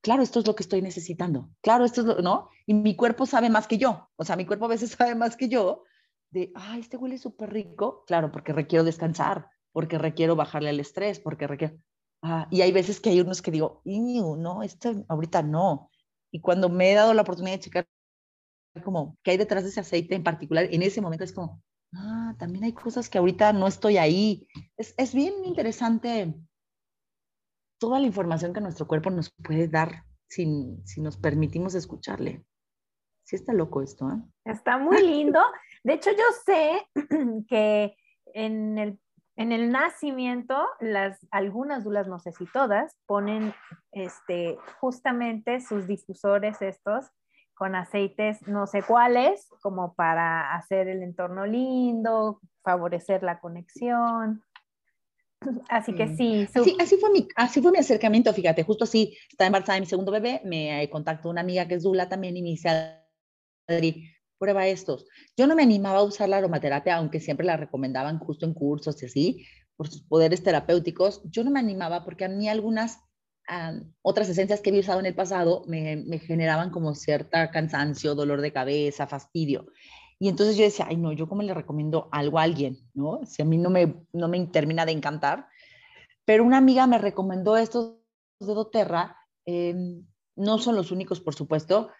[0.00, 2.50] claro, esto es lo que estoy necesitando, claro, esto es lo, ¿no?
[2.66, 5.36] Y mi cuerpo sabe más que yo, o sea, mi cuerpo a veces sabe más
[5.36, 5.84] que yo
[6.30, 11.20] de, ay, este huele súper rico, claro, porque requiero descansar, porque requiero bajarle el estrés,
[11.20, 11.76] porque requiero...
[12.22, 15.90] Ah, y hay veces que hay unos que digo, no, esto ahorita no.
[16.32, 17.88] Y cuando me he dado la oportunidad de checar
[18.84, 21.62] como qué hay detrás de ese aceite en particular, en ese momento es como,
[21.94, 24.46] ah, también hay cosas que ahorita no estoy ahí.
[24.76, 26.34] Es, es bien interesante
[27.78, 32.44] toda la información que nuestro cuerpo nos puede dar si, si nos permitimos escucharle.
[33.24, 34.22] Sí está loco esto, ¿eh?
[34.44, 35.40] Está muy lindo.
[35.84, 36.88] De hecho, yo sé
[37.48, 37.94] que
[38.34, 38.98] en el,
[39.38, 43.54] en el nacimiento, las, algunas dulas, no sé si todas, ponen
[43.92, 47.06] este, justamente sus difusores estos
[47.54, 54.42] con aceites, no sé cuáles, como para hacer el entorno lindo, favorecer la conexión.
[55.68, 56.48] Así que sí.
[56.80, 60.10] Así, fue mi, así fue mi acercamiento, fíjate, justo así, estaba embarazada de mi segundo
[60.10, 62.68] bebé, me contactó una amiga que es Dula también y me dice,
[63.68, 65.06] Adri, prueba estos.
[65.36, 69.02] Yo no me animaba a usar la aromaterapia, aunque siempre la recomendaban justo en cursos
[69.02, 69.46] y así,
[69.76, 71.22] por sus poderes terapéuticos.
[71.24, 73.00] Yo no me animaba porque a mí algunas,
[74.02, 78.40] otras esencias que había usado en el pasado me, me, generaban como cierta cansancio, dolor
[78.40, 79.66] de cabeza, fastidio.
[80.18, 83.20] Y entonces yo decía, ay no, yo cómo le recomiendo algo a alguien, ¿no?
[83.24, 85.46] Si a mí no me, no me termina de encantar.
[86.24, 87.94] Pero una amiga me recomendó estos
[88.40, 90.02] de doTERRA, eh,
[90.36, 91.90] no son los únicos, por supuesto.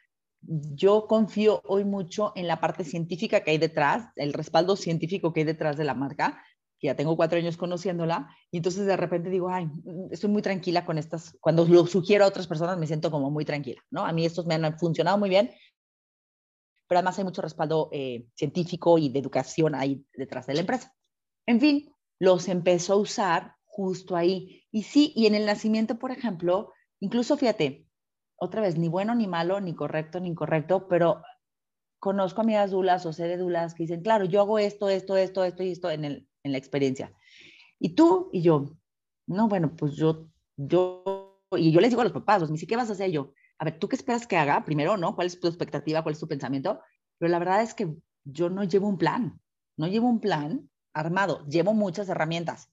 [0.40, 5.40] Yo confío hoy mucho en la parte científica que hay detrás, el respaldo científico que
[5.40, 6.42] hay detrás de la marca,
[6.78, 9.68] que ya tengo cuatro años conociéndola, y entonces de repente digo, ay,
[10.10, 13.44] estoy muy tranquila con estas, cuando lo sugiero a otras personas me siento como muy
[13.44, 14.06] tranquila, ¿no?
[14.06, 15.50] A mí estos me han funcionado muy bien,
[16.86, 20.94] pero además hay mucho respaldo eh, científico y de educación ahí detrás de la empresa.
[21.46, 24.64] En fin, los empezó a usar justo ahí.
[24.70, 27.87] Y sí, y en el nacimiento, por ejemplo, incluso fíjate,
[28.38, 31.22] otra vez, ni bueno ni malo, ni correcto ni incorrecto, pero
[31.98, 35.44] conozco amigas dulas o sé de dulas que dicen, claro, yo hago esto, esto, esto,
[35.44, 37.12] esto y esto en, el, en la experiencia.
[37.78, 38.76] Y tú y yo,
[39.26, 42.90] no, bueno, pues yo, yo, y yo les digo a los papás, los, ¿qué vas
[42.90, 43.32] a hacer yo?
[43.58, 44.64] A ver, ¿tú qué esperas que haga?
[44.64, 45.16] Primero, ¿no?
[45.16, 46.02] ¿Cuál es tu expectativa?
[46.02, 46.80] ¿Cuál es tu pensamiento?
[47.18, 47.92] Pero la verdad es que
[48.24, 49.40] yo no llevo un plan,
[49.76, 52.70] no llevo un plan armado, llevo muchas herramientas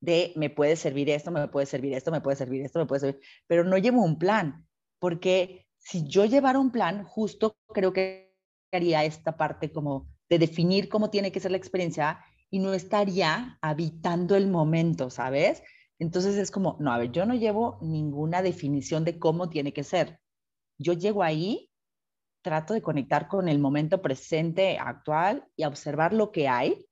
[0.00, 3.00] de me puede servir esto, me puede servir esto, me puede servir esto, me puede
[3.00, 4.65] servir, pero no llevo un plan
[5.06, 8.34] porque si yo llevara un plan, justo creo que
[8.72, 13.56] haría esta parte como de definir cómo tiene que ser la experiencia y no estaría
[13.62, 15.62] habitando el momento, ¿sabes?
[16.00, 19.84] Entonces es como, no, a ver, yo no llevo ninguna definición de cómo tiene que
[19.84, 20.18] ser.
[20.76, 21.70] Yo llego ahí,
[22.42, 26.84] trato de conectar con el momento presente, actual y observar lo que hay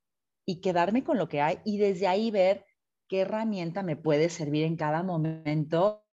[0.47, 2.65] y quedarme con lo que hay y desde ahí ver
[3.09, 6.05] qué herramienta me puede servir en cada momento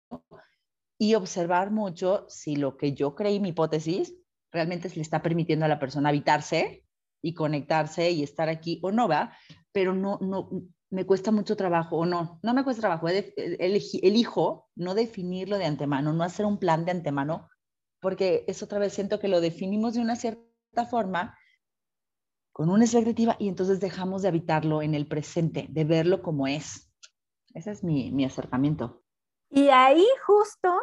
[1.01, 4.13] y observar mucho si lo que yo creí, mi hipótesis,
[4.51, 6.85] realmente se le está permitiendo a la persona habitarse
[7.23, 9.35] y conectarse y estar aquí o no, va,
[9.71, 10.51] pero no, no,
[10.91, 16.13] me cuesta mucho trabajo o no, no me cuesta trabajo, elijo no definirlo de antemano,
[16.13, 17.49] no hacer un plan de antemano,
[17.99, 21.35] porque es otra vez siento que lo definimos de una cierta forma,
[22.51, 26.93] con una expectativa, y entonces dejamos de habitarlo en el presente, de verlo como es.
[27.55, 29.00] Ese es mi, mi acercamiento.
[29.51, 30.73] Y ahí justo,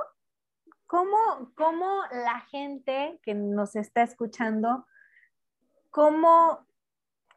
[0.86, 4.86] ¿cómo, ¿cómo, la gente que nos está escuchando,
[5.88, 6.66] cómo,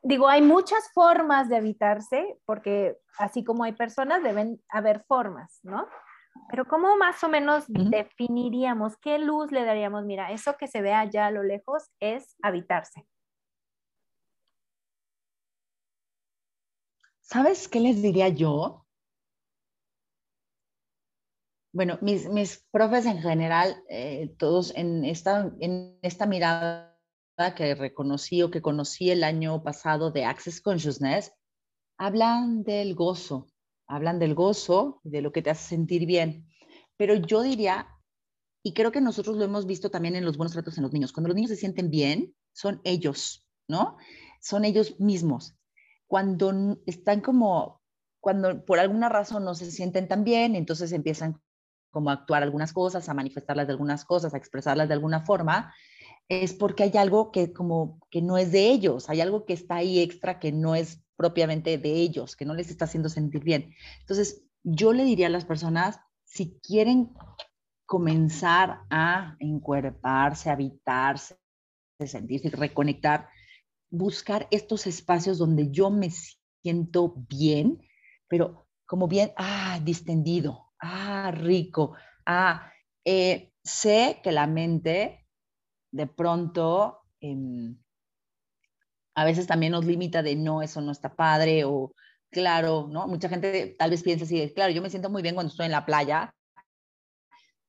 [0.03, 5.87] digo, hay muchas formas de habitarse, porque así como hay personas, deben haber formas, ¿no?
[6.49, 10.03] Pero ¿cómo más o menos definiríamos, qué luz le daríamos?
[10.03, 13.07] Mira, eso que se ve allá a lo lejos es habitarse.
[17.21, 18.85] ¿Sabes qué les diría yo?
[21.73, 26.97] Bueno, mis, mis profes en general, eh, todos en esta, en esta mirada
[27.55, 31.31] que reconocí o que conocí el año pasado de Access Consciousness,
[31.97, 33.47] hablan del gozo,
[33.87, 36.45] hablan del gozo, de lo que te hace sentir bien.
[36.97, 37.87] Pero yo diría,
[38.63, 41.13] y creo que nosotros lo hemos visto también en los buenos tratos en los niños,
[41.13, 43.97] cuando los niños se sienten bien, son ellos, ¿no?
[44.41, 45.55] Son ellos mismos.
[46.05, 47.81] Cuando están como,
[48.19, 51.41] cuando por alguna razón no se sienten tan bien, entonces empiezan
[51.91, 55.73] como a actuar algunas cosas, a manifestarlas de algunas cosas, a expresarlas de alguna forma,
[56.29, 59.75] es porque hay algo que como que no es de ellos, hay algo que está
[59.75, 63.75] ahí extra que no es propiamente de ellos, que no les está haciendo sentir bien.
[63.99, 67.11] Entonces, yo le diría a las personas, si quieren
[67.85, 71.37] comenzar a encuerparse, a habitarse,
[72.05, 73.27] sentirse, reconectar,
[73.89, 76.09] buscar estos espacios donde yo me
[76.63, 77.81] siento bien,
[78.27, 82.71] pero como bien, ah, distendido, ah, rico, ah,
[83.05, 85.27] eh, sé que la mente
[85.91, 87.77] de pronto em,
[89.15, 91.93] a veces también nos limita de no, eso no está padre o
[92.31, 93.07] claro, ¿no?
[93.07, 95.73] Mucha gente tal vez piensa así, claro, yo me siento muy bien cuando estoy en
[95.73, 96.33] la playa,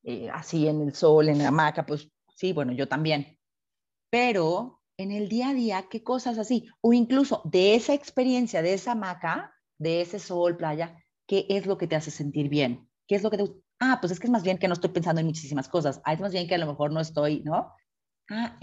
[0.05, 3.39] eh, así en el sol, en la hamaca, pues sí, bueno, yo también.
[4.11, 6.69] Pero en el día a día, ¿qué cosas así?
[6.81, 10.97] O incluso de esa experiencia, de esa hamaca, de ese sol, playa,
[11.27, 12.89] ¿qué es lo que te hace sentir bien?
[13.07, 13.45] ¿Qué es lo que te
[13.85, 16.01] Ah, pues es que es más bien que no estoy pensando en muchísimas cosas.
[16.05, 17.73] Ah, es más bien que a lo mejor no estoy, ¿no?
[18.31, 18.57] Ah,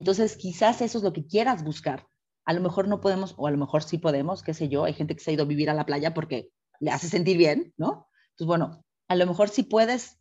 [0.00, 2.06] entonces quizás eso es lo que quieras buscar.
[2.46, 4.84] A lo mejor no podemos, o a lo mejor sí podemos, qué sé yo.
[4.84, 6.48] Hay gente que se ha ido a vivir a la playa porque
[6.80, 8.08] le hace sentir bien, ¿no?
[8.30, 10.18] Entonces, bueno, a lo mejor sí puedes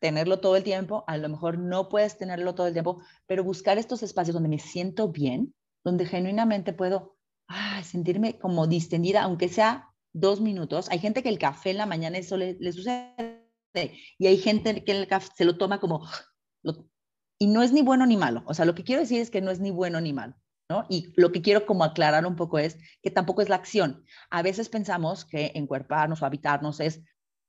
[0.00, 3.78] tenerlo todo el tiempo, a lo mejor no puedes tenerlo todo el tiempo, pero buscar
[3.78, 7.16] estos espacios donde me siento bien, donde genuinamente puedo
[7.48, 9.88] ah, sentirme como distendida, aunque sea
[10.20, 10.88] dos minutos.
[10.90, 13.14] Hay gente que el café en la mañana eso le, sucede
[14.18, 16.06] y hay gente que el café se lo toma como...
[17.38, 18.42] y no es ni bueno ni malo.
[18.46, 20.34] O sea, lo que quiero decir es que no es ni bueno ni malo.
[20.70, 20.84] ¿No?
[20.90, 24.04] Y lo que quiero como aclarar un poco es que tampoco es la acción.
[24.28, 27.00] A veces pensamos que encuerparnos o habitarnos es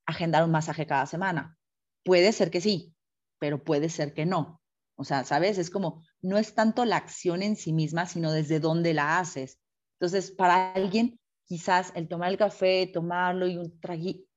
[0.05, 1.57] agendar un masaje cada semana.
[2.05, 2.95] Puede ser que sí,
[3.37, 4.61] pero puede ser que no.
[4.95, 5.57] O sea, ¿sabes?
[5.57, 9.59] Es como, no es tanto la acción en sí misma, sino desde dónde la haces.
[9.99, 11.19] Entonces, para alguien,
[11.49, 14.29] quizás el tomar el café, tomarlo y un traguito,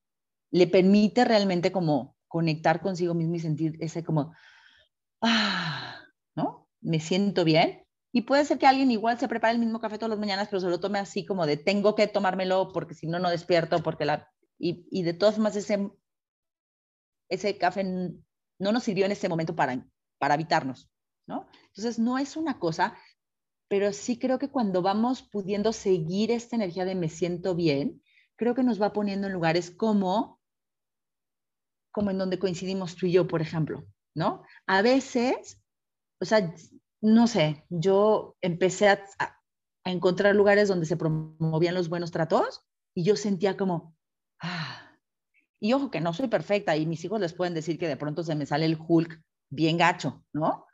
[0.50, 4.34] le permite realmente como conectar consigo mismo y sentir ese como,
[5.20, 6.00] ah,
[6.34, 6.70] ¿no?
[6.80, 7.84] Me siento bien.
[8.12, 10.60] Y puede ser que alguien igual se prepare el mismo café todas las mañanas, pero
[10.60, 14.06] se lo tome así como de tengo que tomármelo porque si no, no despierto, porque
[14.06, 14.28] la...
[14.58, 15.90] Y, y de todas formas ese,
[17.28, 19.86] ese café no nos sirvió en ese momento para,
[20.18, 20.90] para habitarnos,
[21.26, 21.46] ¿no?
[21.68, 22.96] Entonces, no es una cosa,
[23.72, 28.02] pero sí creo que cuando vamos pudiendo seguir esta energía de me siento bien,
[28.36, 30.38] creo que nos va poniendo en lugares como,
[31.90, 34.42] como en donde coincidimos tú y yo, por ejemplo, ¿no?
[34.66, 35.64] A veces,
[36.20, 36.54] o sea,
[37.00, 43.04] no sé, yo empecé a, a encontrar lugares donde se promovían los buenos tratos y
[43.04, 43.96] yo sentía como,
[44.42, 44.98] ah,
[45.60, 48.22] y ojo que no soy perfecta y mis hijos les pueden decir que de pronto
[48.22, 49.18] se me sale el Hulk
[49.48, 50.66] bien gacho, ¿no?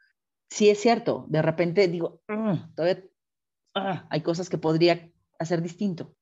[0.50, 2.22] Sí es cierto, de repente digo,
[2.74, 3.04] todavía
[3.74, 6.14] ah, hay cosas que podría hacer distinto.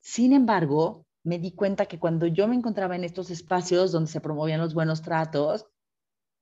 [0.00, 4.20] Sin embargo, me di cuenta que cuando yo me encontraba en estos espacios donde se
[4.20, 5.66] promovían los buenos tratos,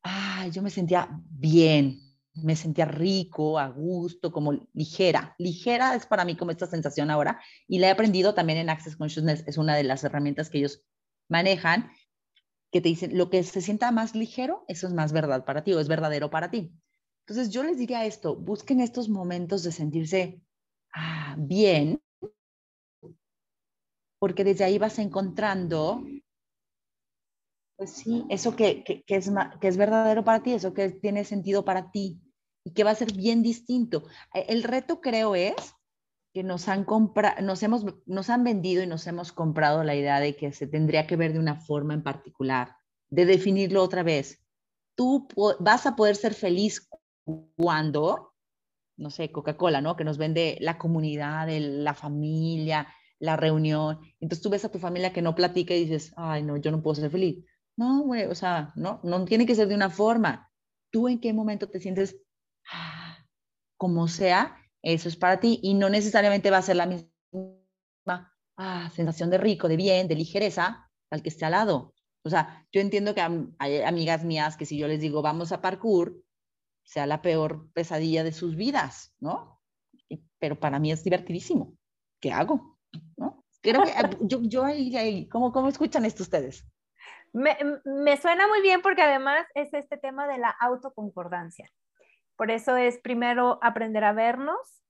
[0.02, 2.00] ah, yo me sentía bien,
[2.34, 5.34] me sentía rico, a gusto, como ligera.
[5.38, 8.96] Ligera es para mí como esta sensación ahora y la he aprendido también en Access
[8.96, 10.82] Consciousness, es una de las herramientas que ellos
[11.28, 11.90] manejan,
[12.72, 15.74] que te dicen, lo que se sienta más ligero, eso es más verdad para ti
[15.74, 16.72] o es verdadero para ti.
[17.26, 20.42] Entonces yo les diría esto, busquen estos momentos de sentirse
[20.94, 22.00] ah, bien,
[24.18, 26.04] porque desde ahí vas encontrando,
[27.76, 31.24] pues sí, eso que, que, que, es, que es verdadero para ti, eso que tiene
[31.24, 32.20] sentido para ti
[32.64, 34.04] y que va a ser bien distinto.
[34.32, 35.54] El reto creo es
[36.32, 36.86] que nos han,
[37.42, 41.06] nos, hemos, nos han vendido y nos hemos comprado la idea de que se tendría
[41.06, 42.76] que ver de una forma en particular,
[43.10, 44.42] de definirlo otra vez.
[44.94, 45.28] Tú
[45.60, 46.88] vas a poder ser feliz
[47.56, 48.34] cuando,
[48.96, 49.96] no sé, Coca-Cola, ¿no?
[49.96, 54.00] Que nos vende la comunidad, la familia, la reunión.
[54.20, 56.82] Entonces tú ves a tu familia que no platica y dices, ay, no, yo no
[56.82, 57.44] puedo ser feliz.
[57.76, 60.50] No, güey, o sea, no, no tiene que ser de una forma.
[60.90, 62.16] Tú en qué momento te sientes
[62.70, 63.16] ah,
[63.78, 68.90] como sea eso es para ti y no necesariamente va a ser la misma ah,
[68.94, 71.94] sensación de rico, de bien, de ligereza al que esté al lado.
[72.24, 73.20] O sea, yo entiendo que
[73.58, 76.20] hay amigas mías que si yo les digo vamos a parkour,
[76.84, 79.60] sea la peor pesadilla de sus vidas, ¿no?
[80.38, 81.74] Pero para mí es divertidísimo.
[82.20, 82.78] ¿Qué hago?
[83.16, 83.44] ¿No?
[83.62, 86.66] Creo que ah, yo, yo ahí, ¿cómo, ¿cómo escuchan esto ustedes?
[87.32, 91.70] Me, me, suena muy bien porque además es este tema de la autoconcordancia.
[92.36, 94.82] Por eso es primero aprender a vernos,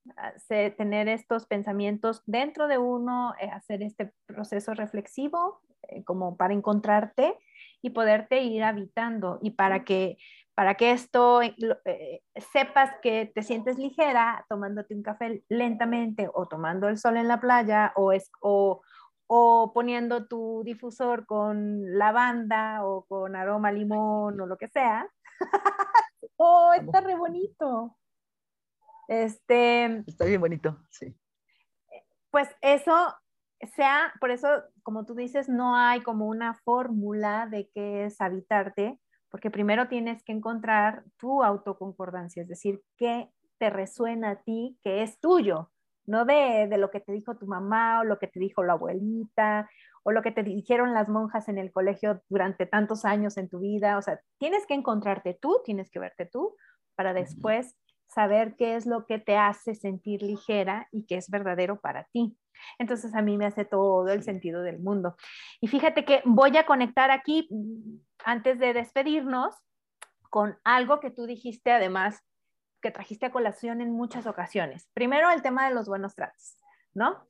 [0.77, 7.39] tener estos pensamientos dentro de uno, eh, hacer este proceso reflexivo eh, como para encontrarte
[7.81, 10.17] y poderte ir habitando y para que
[10.55, 12.23] para que esto eh,
[12.53, 17.41] sepas que te sientes ligera tomándote un café lentamente o tomando el sol en la
[17.41, 18.83] playa o, es, o,
[19.27, 25.09] o poniendo tu difusor con lavanda o con aroma limón o lo que sea.
[26.37, 27.97] oh, está re bonito.
[29.09, 31.15] Este, está bien bonito, sí.
[32.31, 33.15] Pues eso
[33.67, 34.49] sea, por eso,
[34.83, 38.99] como tú dices, no hay como una fórmula de qué es habitarte,
[39.33, 45.03] porque primero tienes que encontrar tu autoconcordancia, es decir, qué te resuena a ti, que
[45.03, 45.73] es tuyo,
[46.05, 48.75] no de, de, lo que te dijo tu mamá o lo que te dijo la
[48.75, 49.71] abuelita
[50.03, 53.61] o lo que te dijeron las monjas en el colegio durante tantos años en tu
[53.61, 53.97] vida.
[53.97, 56.57] O sea, tienes que encontrarte tú, tienes que verte tú
[56.95, 57.77] para después
[58.13, 62.37] saber qué es lo que te hace sentir ligera y qué es verdadero para ti.
[62.79, 65.17] Entonces a mí me hace todo el sentido del mundo.
[65.61, 69.55] Y fíjate que voy a conectar aquí, mm, antes de despedirnos,
[70.31, 72.23] con algo que tú dijiste además,
[72.81, 74.89] que trajiste a colación en muchas ocasiones.
[74.95, 76.57] Primero el tema de los buenos tratos,
[76.95, 77.27] ¿no?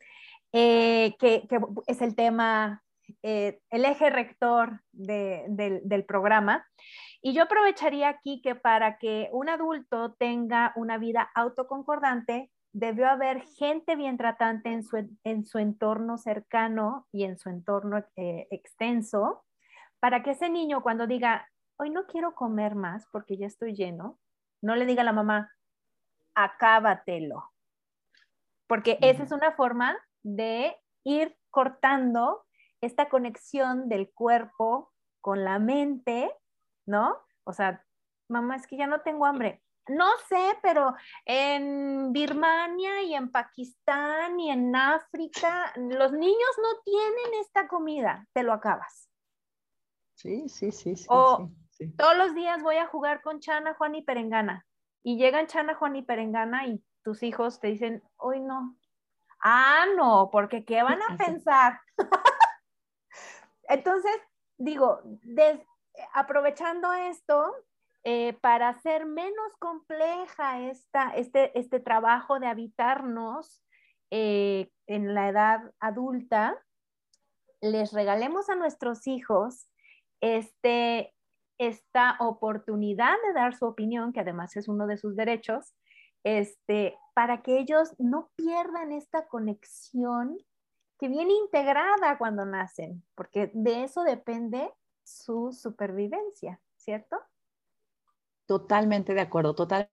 [0.52, 1.46] Eh, que,
[1.86, 2.82] es el tema,
[3.22, 6.66] eh, el eje rector del programa.
[7.20, 13.42] Y yo aprovecharía aquí que para que un adulto tenga una vida autoconcordante, debió haber
[13.42, 19.44] gente bien tratante en su, en su entorno cercano y en su entorno eh, extenso,
[20.00, 24.18] para que ese niño cuando diga, hoy no quiero comer más porque ya estoy lleno,
[24.62, 25.52] no le diga a la mamá,
[26.34, 27.50] acábatelo.
[28.66, 32.44] Porque esa es una forma de ir cortando
[32.82, 36.30] esta conexión del cuerpo con la mente
[36.86, 37.16] ¿no?
[37.44, 37.84] O sea,
[38.28, 39.62] mamá, es que ya no tengo hambre.
[39.88, 47.40] No sé, pero en Birmania y en Pakistán y en África, los niños no tienen
[47.40, 49.08] esta comida, te lo acabas.
[50.14, 51.50] Sí, sí, sí, sí, o
[51.96, 54.64] todos los días voy a jugar con Chana, Juan y Perengana.
[55.02, 58.76] Y llegan Chana, Juan y Perengana y tus hijos te dicen, hoy no.
[59.42, 61.80] Ah, no, porque ¿qué van a pensar?
[63.72, 64.12] Entonces,
[64.58, 65.00] digo,
[66.12, 67.54] aprovechando esto,
[68.04, 73.64] eh, para hacer menos compleja esta, este, este trabajo de habitarnos
[74.10, 76.62] eh, en la edad adulta,
[77.62, 79.70] les regalemos a nuestros hijos
[80.20, 81.14] este,
[81.56, 85.72] esta oportunidad de dar su opinión, que además es uno de sus derechos,
[86.24, 90.36] este, para que ellos no pierdan esta conexión
[91.02, 94.70] que viene integrada cuando nacen, porque de eso depende
[95.02, 97.16] su supervivencia, ¿cierto?
[98.46, 99.90] Totalmente de acuerdo, totalmente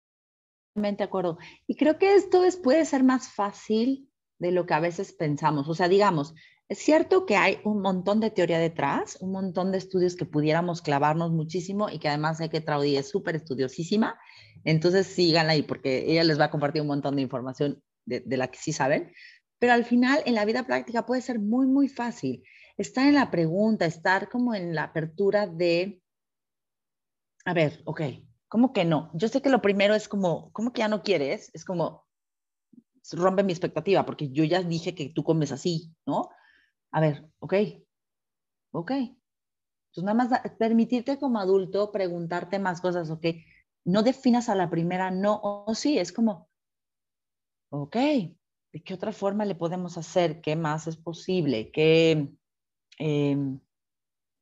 [0.76, 1.40] de acuerdo.
[1.66, 4.08] Y creo que esto puede ser más fácil
[4.38, 5.68] de lo que a veces pensamos.
[5.68, 6.36] O sea, digamos,
[6.68, 10.84] es cierto que hay un montón de teoría detrás, un montón de estudios que pudiéramos
[10.84, 14.20] clavarnos muchísimo y que además sé que Traudy es súper estudiosísima.
[14.64, 18.48] Entonces síganla ahí porque ella les va a compartir un montón de información de, la
[18.48, 19.12] que sí saben.
[19.60, 22.44] Pero al final, en la vida práctica puede ser muy, muy fácil.
[22.78, 26.02] Estar en la pregunta, estar como en la apertura de,
[27.46, 28.02] a ver, ok,
[28.48, 29.12] ¿cómo que no?
[29.14, 31.52] Yo sé que lo primero es como, ¿cómo que ya no quieres?
[31.54, 32.06] Es como,
[33.12, 36.30] rompe mi expectativa porque yo ya dije que tú comes así, ¿no?
[36.92, 37.54] a ver, ok,
[38.72, 38.92] ok.
[38.92, 43.26] Entonces, nada más permitirte como adulto preguntarte más cosas, ok.
[43.86, 46.50] No definas a la primera no o sí, es como,
[47.70, 47.96] ok,
[48.74, 50.42] ¿de qué otra forma le podemos hacer?
[50.42, 51.72] ¿Qué más es posible?
[51.72, 52.30] ¿Qué,
[53.00, 53.60] em,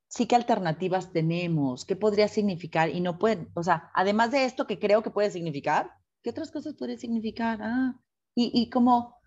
[0.09, 1.85] sí, qué alternativas tenemos?
[1.85, 2.89] ¿Qué podría significar?
[2.89, 5.91] Y no puede, o sea, además de esto que creo que puede significar,
[6.23, 7.59] ¿qué otras cosas puede significar?
[7.61, 7.99] Ah,
[8.35, 9.17] y, y como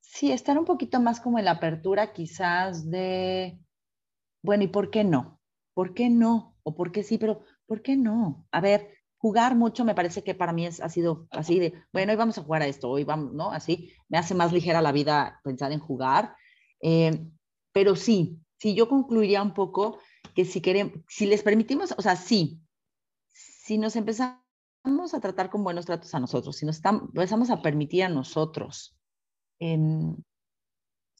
[0.00, 3.58] Sí, estar un poquito más como en la apertura quizás de,
[4.42, 5.40] bueno, ¿y por qué no?
[5.74, 6.58] ¿Por qué no?
[6.64, 8.46] O por qué sí, pero ¿por qué no?
[8.52, 8.88] A ver,
[9.20, 12.38] jugar mucho me parece que para mí es, ha sido así de, bueno, hoy vamos
[12.38, 13.50] a jugar a esto, hoy vamos, ¿no?
[13.50, 16.34] Así, me hace más ligera la vida pensar en jugar.
[16.80, 17.26] Eh,
[17.72, 19.98] pero sí, sí, yo concluiría un poco
[20.34, 22.62] que si queremos, si les permitimos, o sea, sí,
[23.28, 24.40] si nos empezamos
[25.12, 28.96] a tratar con buenos tratos a nosotros, si nos empezamos a permitir a nosotros
[29.58, 30.24] en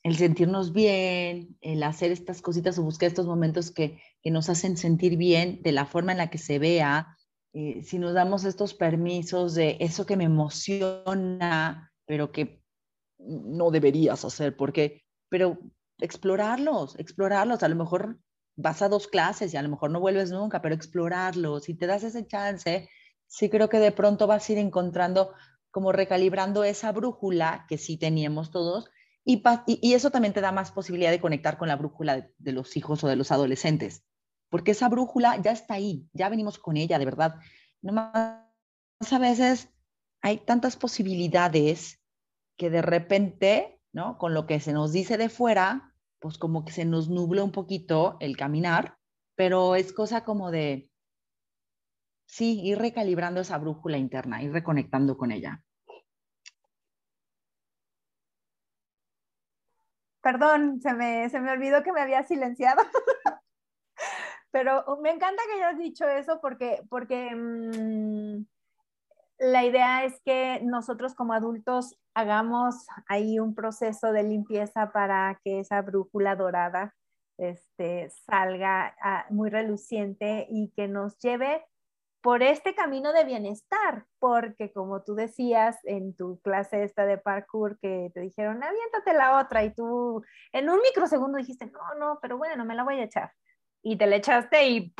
[0.03, 5.17] el sentirnos bien, el hacer estas cositas o buscar estos momentos que, nos hacen sentir
[5.17, 7.19] bien de la forma en la que se vea,
[7.53, 12.63] eh, si nos damos estos permisos de eso que me emociona, pero que
[13.19, 15.59] no deberías hacer, porque, pero
[15.99, 18.19] explorarlos, explorarlos, a lo mejor
[18.57, 21.87] vas a dos clases y a lo mejor no vuelves nunca, pero explorarlos, si te
[21.87, 22.89] das ese chance,
[23.27, 25.33] sí creo que de pronto vas a ir encontrando
[25.71, 28.91] como recalibrando esa brújula que sí teníamos todos
[29.25, 32.77] y, y, eso también te da más posibilidad de conectar con la brújula de, los
[32.77, 34.03] hijos o de los adolescentes,
[34.51, 37.37] porque esa brújula ya está ahí, ya venimos con ella, de verdad.
[37.81, 38.45] No más
[39.11, 39.71] a veces
[40.21, 42.03] hay tantas posibilidades
[42.59, 44.19] que de repente, ¿no?
[44.19, 47.53] Con lo que se nos dice de fuera, pues como que se nos nubla un
[47.53, 48.99] poquito el caminar,
[49.37, 50.91] pero es cosa como de,
[52.27, 55.63] sí, ir recalibrando esa brújula interna, ir reconectando con ella.
[60.21, 62.83] Perdón, se me, se me olvidó que me había silenciado.
[64.51, 68.45] Pero me encanta que hayas dicho eso porque, porque mm,
[69.39, 75.61] la idea es que nosotros como adultos hagamos ahí un proceso de limpieza para que
[75.61, 76.95] esa brújula dorada
[77.39, 81.65] este, salga ah, muy reluciente y que nos lleve
[82.21, 87.79] por este camino de bienestar, porque como tú decías en tu clase esta de parkour
[87.79, 90.23] que te dijeron, aviéntate la otra y tú
[90.53, 93.33] en un microsegundo dijiste, no, no, pero bueno, me la voy a echar.
[93.83, 94.95] Y te la echaste y...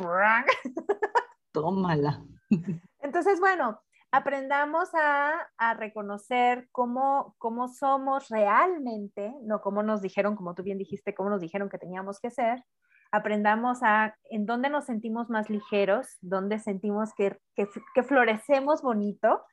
[1.51, 2.23] Tómala.
[2.99, 10.53] Entonces, bueno, aprendamos a, a reconocer cómo, cómo somos realmente, no como nos dijeron, como
[10.53, 12.63] tú bien dijiste, cómo nos dijeron que teníamos que ser,
[13.11, 19.43] aprendamos a en dónde nos sentimos más ligeros, dónde sentimos que, que, florecemos bonito,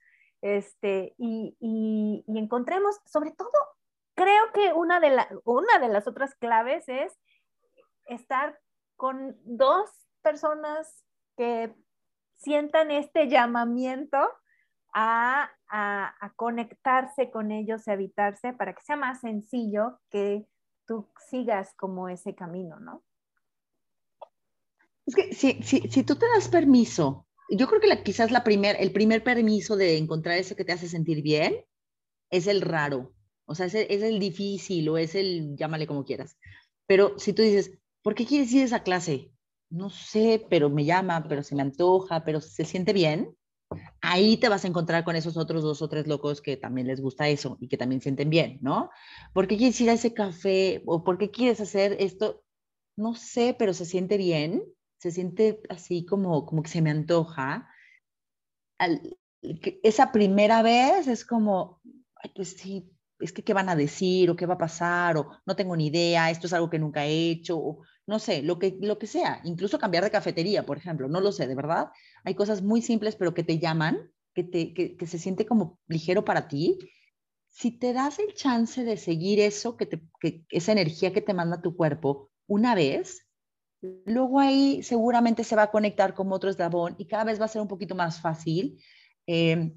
[0.41, 3.51] este, y, y, encontremos, sobre todo,
[4.15, 7.19] creo que una de, la, una de las otras claves es
[8.07, 8.59] estar
[8.99, 9.89] con dos
[10.23, 11.05] personas
[11.37, 11.73] que
[12.37, 14.19] sientan este llamamiento
[14.93, 20.47] a, a, a, conectarse con ellos y habitarse para que sea más sencillo que
[20.85, 23.05] tú sigas como ese camino, ¿no?
[25.07, 28.43] Es que si, si, si tú te das permiso, yo creo que la, quizás la
[28.43, 31.65] primer, el primer permiso de encontrar ese que te hace sentir bien
[32.31, 33.15] es el raro,
[33.47, 36.37] o sea, es el, es el difícil o es el, llámale como quieras.
[36.87, 37.79] Pero si tú dices,
[38.09, 39.31] ¿por qué quieres ir a esa clase?
[39.69, 43.37] No sé, pero me llama, pero se me antoja, pero se siente bien.
[44.01, 47.03] Ahí te vas a encontrar con esos otros dos o tres locos que también les
[47.03, 48.89] gusta eso y que también sienten bien, ¿no?
[49.35, 50.83] ¿Por qué quieres ir a ese café?
[50.87, 52.43] ¿O por qué quieres hacer esto?
[52.97, 54.65] No sé, pero se siente bien,
[54.97, 57.69] se siente así como, como que se me antoja.
[59.83, 61.83] esa primera vez es como,
[62.25, 62.91] ay, pues sí,
[63.21, 65.89] es que qué van a decir o qué va a pasar o no tengo ni
[65.89, 69.07] idea, esto es algo que nunca he hecho, o no sé, lo que, lo que
[69.07, 71.91] sea, incluso cambiar de cafetería, por ejemplo, no lo sé, de verdad.
[72.25, 75.79] Hay cosas muy simples pero que te llaman, que, te, que, que se siente como
[75.89, 76.79] ligero para ti.
[77.51, 81.35] Si te das el chance de seguir eso, que, te, que esa energía que te
[81.35, 83.27] manda tu cuerpo una vez,
[84.07, 87.49] luego ahí seguramente se va a conectar con otro eslabón y cada vez va a
[87.49, 88.83] ser un poquito más fácil.
[89.27, 89.71] Eh,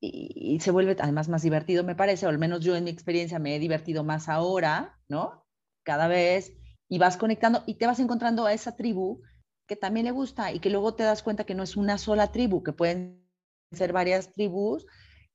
[0.00, 3.38] y, se vuelve además más divertido, me parece, o al menos yo en mi experiencia
[3.38, 5.44] me he divertido más ahora, ¿no?
[5.82, 6.57] Cada vez,
[6.88, 9.20] y vas conectando y te vas encontrando a esa tribu
[9.66, 12.32] que también le gusta y que luego te das cuenta que no es una sola
[12.32, 13.28] tribu, que pueden
[13.72, 14.86] ser varias tribus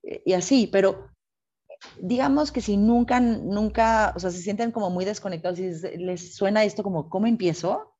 [0.03, 1.11] eh, y así, pero
[2.01, 6.63] digamos que si nunca, nunca, o sea, se sienten como muy desconectados y les suena
[6.63, 7.95] esto como, ¿cómo empiezo?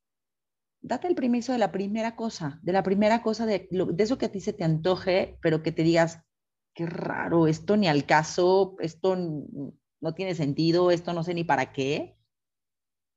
[0.81, 4.25] Date el permiso de la primera cosa, de la primera cosa, de, de eso que
[4.25, 6.19] a ti se te antoje, pero que te digas,
[6.73, 11.71] qué raro, esto ni al caso, esto no tiene sentido, esto no sé ni para
[11.71, 12.17] qué.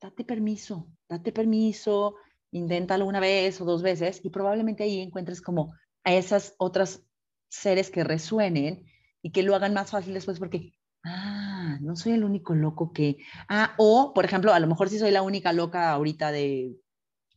[0.00, 2.16] Date permiso, date permiso,
[2.50, 5.74] inténtalo una vez o dos veces y probablemente ahí encuentres como
[6.04, 7.02] a esas otras
[7.48, 8.84] seres que resuenen
[9.22, 10.74] y que lo hagan más fácil después porque,
[11.04, 13.16] ah, no soy el único loco que,
[13.48, 16.76] ah, o por ejemplo, a lo mejor sí soy la única loca ahorita de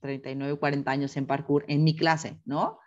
[0.02, 2.80] 39, 40 años en parkour en mi clase, ¿no?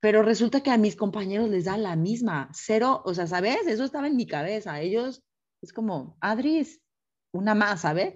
[0.00, 3.66] pero resulta que a mis compañeros les da la misma, cero, o sea, ¿sabes?
[3.66, 5.24] Eso estaba en mi cabeza, ellos
[5.62, 6.80] es como, Adris,
[7.32, 8.14] una más, ¿sabes?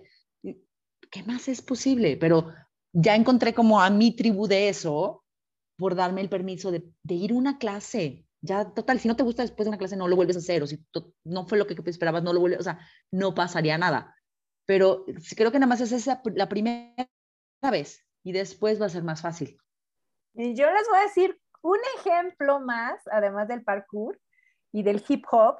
[1.11, 2.17] ¿Qué más es posible?
[2.17, 2.53] Pero
[2.93, 5.25] ya encontré como a mi tribu de eso
[5.77, 8.27] por darme el permiso de, de ir a una clase.
[8.43, 10.63] Ya, total, si no te gusta después de una clase, no lo vuelves a hacer,
[10.63, 10.83] o si
[11.25, 12.79] no fue lo que esperabas, no lo vuelves, o sea,
[13.11, 14.17] no pasaría nada.
[14.67, 15.05] Pero
[15.37, 17.09] creo que nada más es esa la primera
[17.71, 19.59] vez y después va a ser más fácil.
[20.35, 24.19] Y yo les voy a decir un ejemplo más, además del parkour
[24.73, 25.57] y del hip hop,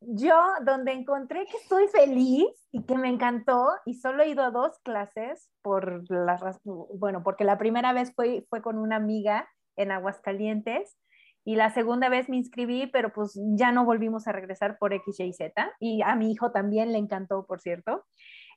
[0.00, 4.50] yo donde encontré que estoy feliz y que me encantó y solo he ido a
[4.50, 9.90] dos clases por las bueno, porque la primera vez fue, fue con una amiga en
[9.90, 10.96] Aguascalientes
[11.44, 15.18] y la segunda vez me inscribí, pero pues ya no volvimos a regresar por X,
[15.20, 18.04] Y, Z y a mi hijo también le encantó, por cierto,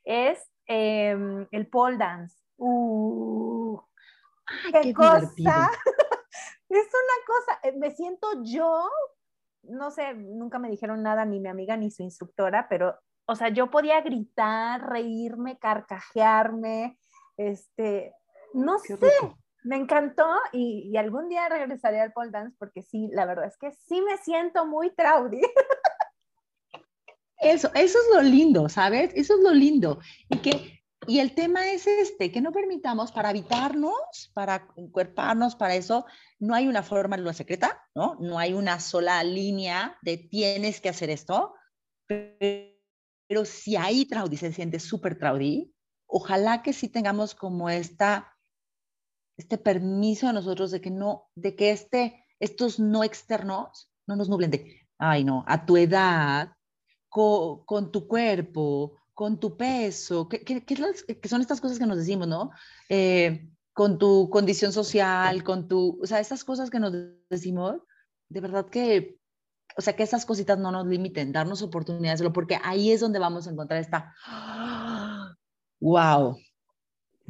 [0.03, 2.35] es em, el pole dance.
[2.57, 3.79] Uh,
[4.81, 5.21] qué, cosa.
[6.69, 8.89] es una cosa, eh, me siento yo,
[9.63, 12.95] no sé, nunca me dijeron nada ni mi amiga ni su instructora, pero,
[13.25, 16.97] o sea, yo podía gritar, reírme, carcajearme,
[17.37, 18.13] este,
[18.53, 18.97] no sé,
[19.63, 23.71] me encantó y, algún día regresaré al pole dance porque sí, la verdad es que
[23.71, 25.41] sí me siento muy traudy.
[27.37, 29.11] Eso, eso es lo lindo, ¿sabes?
[29.15, 29.99] Eso es lo lindo.
[30.29, 35.75] Y que y el tema es este, que no permitamos para habitarnos, para encuerparnos, para
[35.75, 36.05] eso,
[36.39, 38.17] no hay una forma lo secreta, ¿no?
[38.19, 41.55] No hay una sola línea de tienes que hacer esto,
[42.07, 45.73] pero, si ahí Traudy se siente súper Traudy,
[46.05, 48.37] ojalá que sí tengamos como esta,
[49.37, 54.29] este permiso a nosotros de que no, de que este, estos no externos no nos
[54.29, 56.51] nublen de, ay no, a tu edad,
[57.09, 60.41] con tu cuerpo, con tu peso, ¿qué,
[61.29, 62.49] son estas cosas que nos decimos, no?
[62.89, 66.91] Eh, con tu condición social, con tu, o sea, estas cosas que nos
[67.29, 67.83] decimos,
[68.29, 69.19] de verdad que,
[69.77, 73.45] o sea, que esas cositas no nos limiten, darnos oportunidades, porque ahí es donde vamos
[73.45, 74.11] a encontrar esta,
[75.79, 76.39] wow,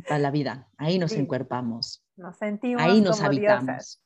[0.08, 2.06] para la vida, ahí nos encuerpamos.
[2.16, 4.02] Nos sentimos ahí nos habitamos.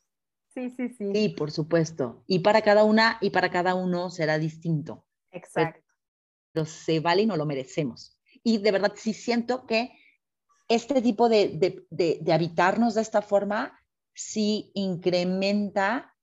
[0.55, 1.13] Sí, sí, sí.
[1.13, 2.23] Sí, por supuesto.
[2.25, 5.05] Y para cada una y para cada uno será distinto.
[5.29, 5.84] Exacto
[6.55, 8.17] pero se vale y no lo merecemos.
[8.41, 9.91] Y de verdad sí siento que
[10.69, 13.77] este tipo de, de, habitarnos de esta forma
[14.13, 16.15] sí incrementa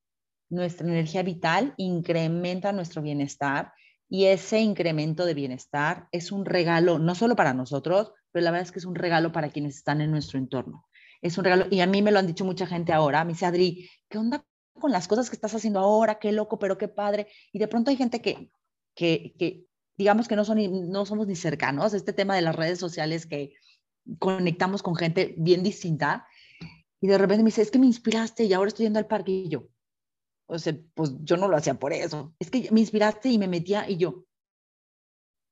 [0.49, 3.73] nuestra energía vital, incrementa nuestro bienestar
[4.09, 8.67] y ese incremento de bienestar es un regalo, no solo para nosotros, pero la verdad
[8.67, 10.87] es que es un regalo para quienes están en nuestro entorno.
[11.21, 13.47] Es un regalo, y a mí me lo han dicho mucha gente ahora, me dice,
[13.47, 16.19] Adri, ¿qué onda con las cosas que estás haciendo ahora?
[16.19, 17.29] Qué loco, pero qué padre.
[17.53, 18.51] Y de pronto hay gente que,
[18.95, 19.67] que, que
[20.03, 20.59] digamos que no, son,
[20.91, 23.55] no somos ni cercanos, este tema de las redes sociales que
[24.19, 26.27] conectamos con gente bien distinta,
[27.01, 29.31] y de repente me dice, es que me inspiraste y ahora estoy yendo al parque
[29.31, 29.69] y yo,
[30.47, 33.47] o sea, pues yo no lo hacía por eso, es que me inspiraste y me
[33.47, 34.25] metía y yo,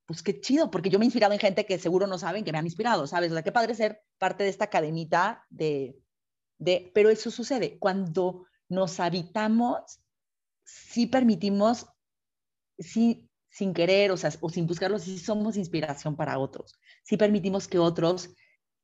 [0.07, 2.51] pues qué chido, porque yo me he inspirado en gente que seguro no saben que
[2.51, 3.31] me han inspirado, ¿sabes?
[3.31, 5.97] O sea, qué padre ser parte de esta academita de,
[6.59, 10.01] de, pero eso sucede cuando nos habitamos,
[10.65, 11.87] sí permitimos,
[12.81, 17.69] sí, sin querer, o sea, o sin buscarlo, sí somos inspiración para otros, sí permitimos
[17.69, 18.31] que otros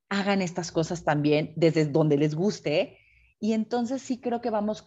[0.08, 2.98] hagan estas cosas también desde donde les guste,
[3.40, 4.84] y entonces sí creo que vamos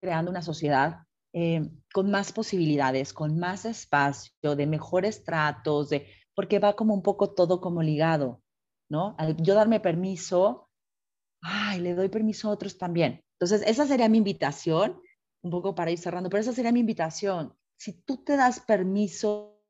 [0.00, 6.58] creando una sociedad eh, con más posibilidades, con más espacio, de mejores tratos, de, porque
[6.58, 8.42] va como un poco todo como ligado,
[8.88, 9.14] ¿no?
[9.18, 10.68] Al yo darme permiso,
[11.40, 13.22] ay, le doy permiso a otros también.
[13.38, 15.00] Entonces, esa sería mi invitación,
[15.42, 17.54] un poco para ir cerrando, pero esa sería mi invitación.
[17.80, 19.64] Si tú te das permiso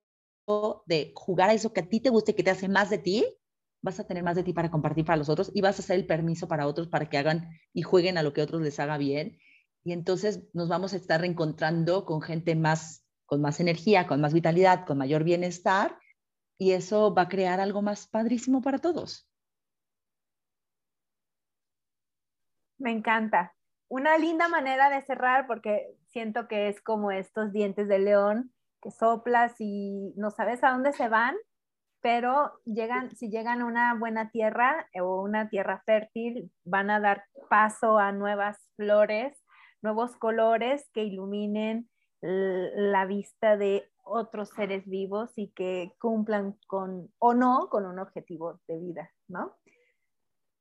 [0.86, 3.24] de jugar a eso que a ti te guste, que te hace más de ti,
[3.82, 5.96] vas a tener más de ti para compartir para los otros y vas a hacer
[5.96, 8.98] el permiso para otros para que hagan y jueguen a lo que otros les haga
[8.98, 9.38] bien
[9.84, 14.34] y entonces nos vamos a estar reencontrando con gente más, con más energía, con más
[14.34, 15.98] vitalidad, con mayor bienestar,
[16.58, 19.30] y eso va a crear algo más padrísimo para todos.
[22.78, 23.54] Me encanta.
[23.88, 28.52] Una linda manera de cerrar porque siento que es como estos dientes de león
[28.82, 31.36] que soplas y no sabes a dónde se van,
[32.00, 37.24] pero llegan, si llegan a una buena tierra o una tierra fértil, van a dar
[37.48, 39.36] paso a nuevas flores
[39.82, 41.88] nuevos colores que iluminen
[42.20, 48.60] la vista de otros seres vivos y que cumplan con o no con un objetivo
[48.68, 49.56] de vida, ¿no?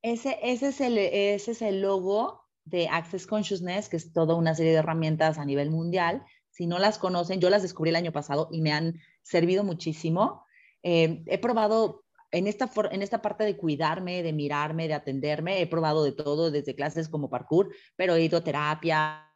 [0.02, 4.56] Ese, ese, es el, ese es el logo de Access Consciousness, que es toda una
[4.56, 6.24] serie de herramientas a nivel mundial.
[6.50, 10.46] Si no las conocen, yo las descubrí el año pasado y me han servido muchísimo.
[10.84, 15.68] Eh, he probado en esta, en esta parte de cuidarme, de mirarme, de atenderme, he
[15.68, 19.32] probado de todo, desde clases como parkour, pero he ido a terapia,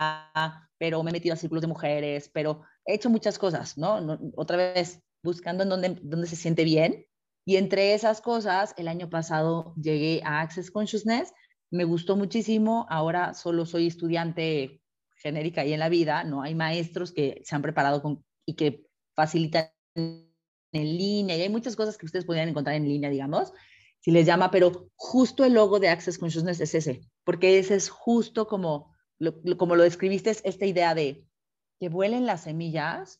[0.77, 4.19] pero me he metido a círculos de mujeres, pero he hecho muchas cosas, ¿no?
[4.35, 7.05] otra vez, buscando en dónde, dónde se siente bien.
[7.45, 11.33] Y entre esas cosas, el año pasado llegué a Access Consciousness,
[11.73, 14.79] me gustó muchísimo, ahora solo soy estudiante
[15.15, 18.85] genérica y en la vida, no hay maestros que se han preparado con, y que
[19.15, 20.27] facilitan en
[20.71, 23.53] línea y hay muchas cosas que ustedes podrían encontrar en línea, digamos,
[24.01, 27.89] si les llama, pero justo el logo de Access Consciousness es ese, porque ese es
[27.89, 31.25] justo como lo, como lo describiste, es esta idea de
[31.79, 33.19] que vuelen las semillas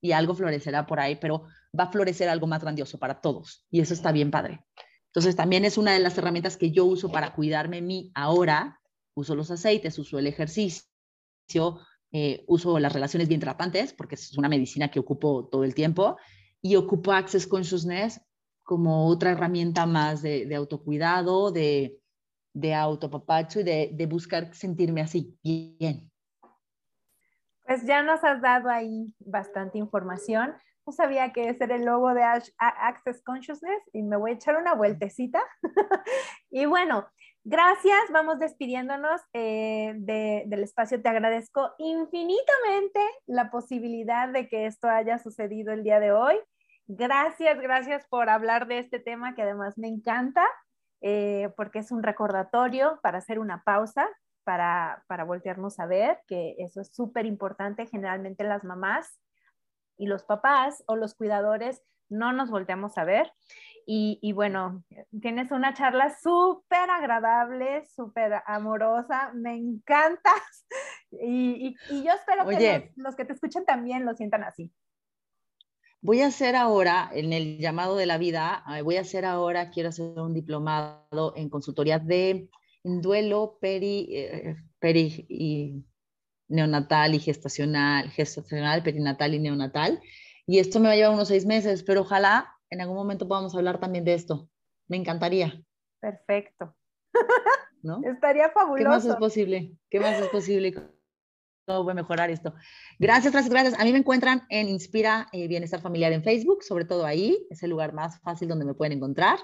[0.00, 3.80] y algo florecerá por ahí, pero va a florecer algo más grandioso para todos y
[3.80, 4.64] eso está bien padre.
[5.10, 8.80] Entonces también es una de las herramientas que yo uso para cuidarme mí ahora.
[9.14, 10.84] Uso los aceites, uso el ejercicio,
[12.12, 16.16] eh, uso las relaciones bien tratantes, porque es una medicina que ocupo todo el tiempo
[16.62, 18.20] y ocupo Access Consciousness
[18.62, 21.98] como otra herramienta más de, autocuidado, de,
[22.54, 26.08] de autopapacho y de, de, buscar sentirme así, bien.
[27.66, 30.54] Pues ya nos has dado ahí bastante información.
[30.92, 32.22] Sabía que ese era el logo de
[32.58, 35.42] Access Consciousness y me voy a echar una vueltecita.
[36.50, 37.08] y bueno,
[37.44, 38.00] gracias.
[38.12, 41.00] Vamos despidiéndonos eh, del espacio.
[41.00, 46.36] Te agradezco infinitamente la posibilidad de que esto haya sucedido el día de hoy.
[46.86, 50.44] Gracias, gracias por hablar de este tema que además me encanta,
[51.00, 54.08] eh, porque es un recordatorio para hacer una pausa,
[54.42, 57.86] para, para voltearnos a ver, que eso es súper importante.
[57.86, 59.20] Generalmente las mamás
[60.00, 63.30] y los papás o los cuidadores no nos volteamos a ver.
[63.92, 64.84] Y, bueno,
[65.20, 70.66] tienes una charla súper agradable, súper amorosa, me encantas.
[71.12, 74.70] Y, yo espero que los que te escuchen también lo sientan así.
[76.00, 79.88] Voy a hacer ahora, en el llamado de la vida, voy a hacer ahora, quiero
[79.88, 82.48] hacer un diplomado en consultoría de
[82.84, 85.84] duelo peri, eh, peri y
[86.50, 90.00] neonatal y gestacional, gestacional, perinatal y neonatal.
[90.46, 93.54] Y esto me va a llevar unos seis meses, pero ojalá en algún momento podamos
[93.54, 94.48] hablar también de esto.
[94.88, 95.62] Me encantaría.
[96.00, 96.74] Perfecto.
[97.82, 98.00] ¿No?
[98.04, 98.84] Estaría fabuloso.
[98.84, 99.72] ¿Qué más es posible?
[99.88, 100.74] ¿Qué más es posible?
[101.78, 102.52] voy a mejorar esto.
[102.98, 103.80] Gracias, gracias, gracias.
[103.80, 107.62] A mí me encuentran en Inspira eh, Bienestar Familiar en Facebook, sobre todo ahí, es
[107.62, 109.38] el lugar más fácil donde me pueden encontrar.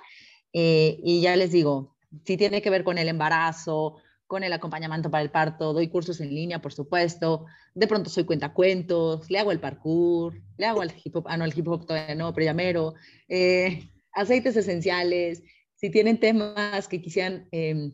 [0.52, 5.10] Eh, y ya les digo, si tiene que ver con el embarazo, con el acompañamiento
[5.10, 7.46] para el parto, doy cursos en línea, por supuesto.
[7.74, 11.44] De pronto soy cuentacuentos, le hago el parkour, le hago el hip hop, ah, no,
[11.44, 12.94] el hip hop todavía no, pero ya.
[13.28, 15.42] Eh, aceites esenciales,
[15.74, 17.92] si tienen temas que quisieran em,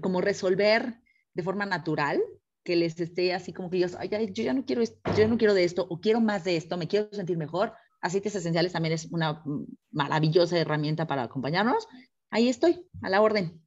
[0.00, 0.96] como resolver
[1.34, 2.20] de forma natural,
[2.64, 5.52] que les esté así como que yo, Ay, yo ya no quiero yo no quiero
[5.52, 7.74] de esto o quiero más de esto, me quiero sentir mejor.
[8.00, 9.42] Aceites esenciales también es una
[9.90, 11.86] maravillosa herramienta para acompañarnos.
[12.30, 13.63] Ahí estoy, a la orden.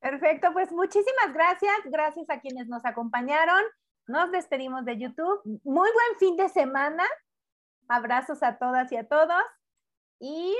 [0.00, 1.76] Perfecto, pues muchísimas gracias.
[1.84, 3.62] Gracias a quienes nos acompañaron.
[4.06, 5.40] Nos despedimos de YouTube.
[5.62, 7.04] Muy buen fin de semana.
[7.86, 9.42] Abrazos a todas y a todos.
[10.18, 10.56] Y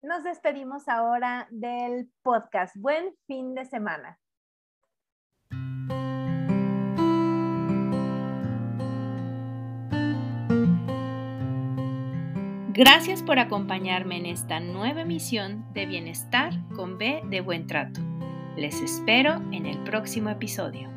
[0.00, 2.76] nos despedimos ahora del podcast.
[2.76, 4.18] Buen fin de semana.
[12.74, 18.00] Gracias por acompañarme en esta nueva emisión de Bienestar con B de Buen Trato.
[18.56, 20.88] Les espero en el próximo episodio.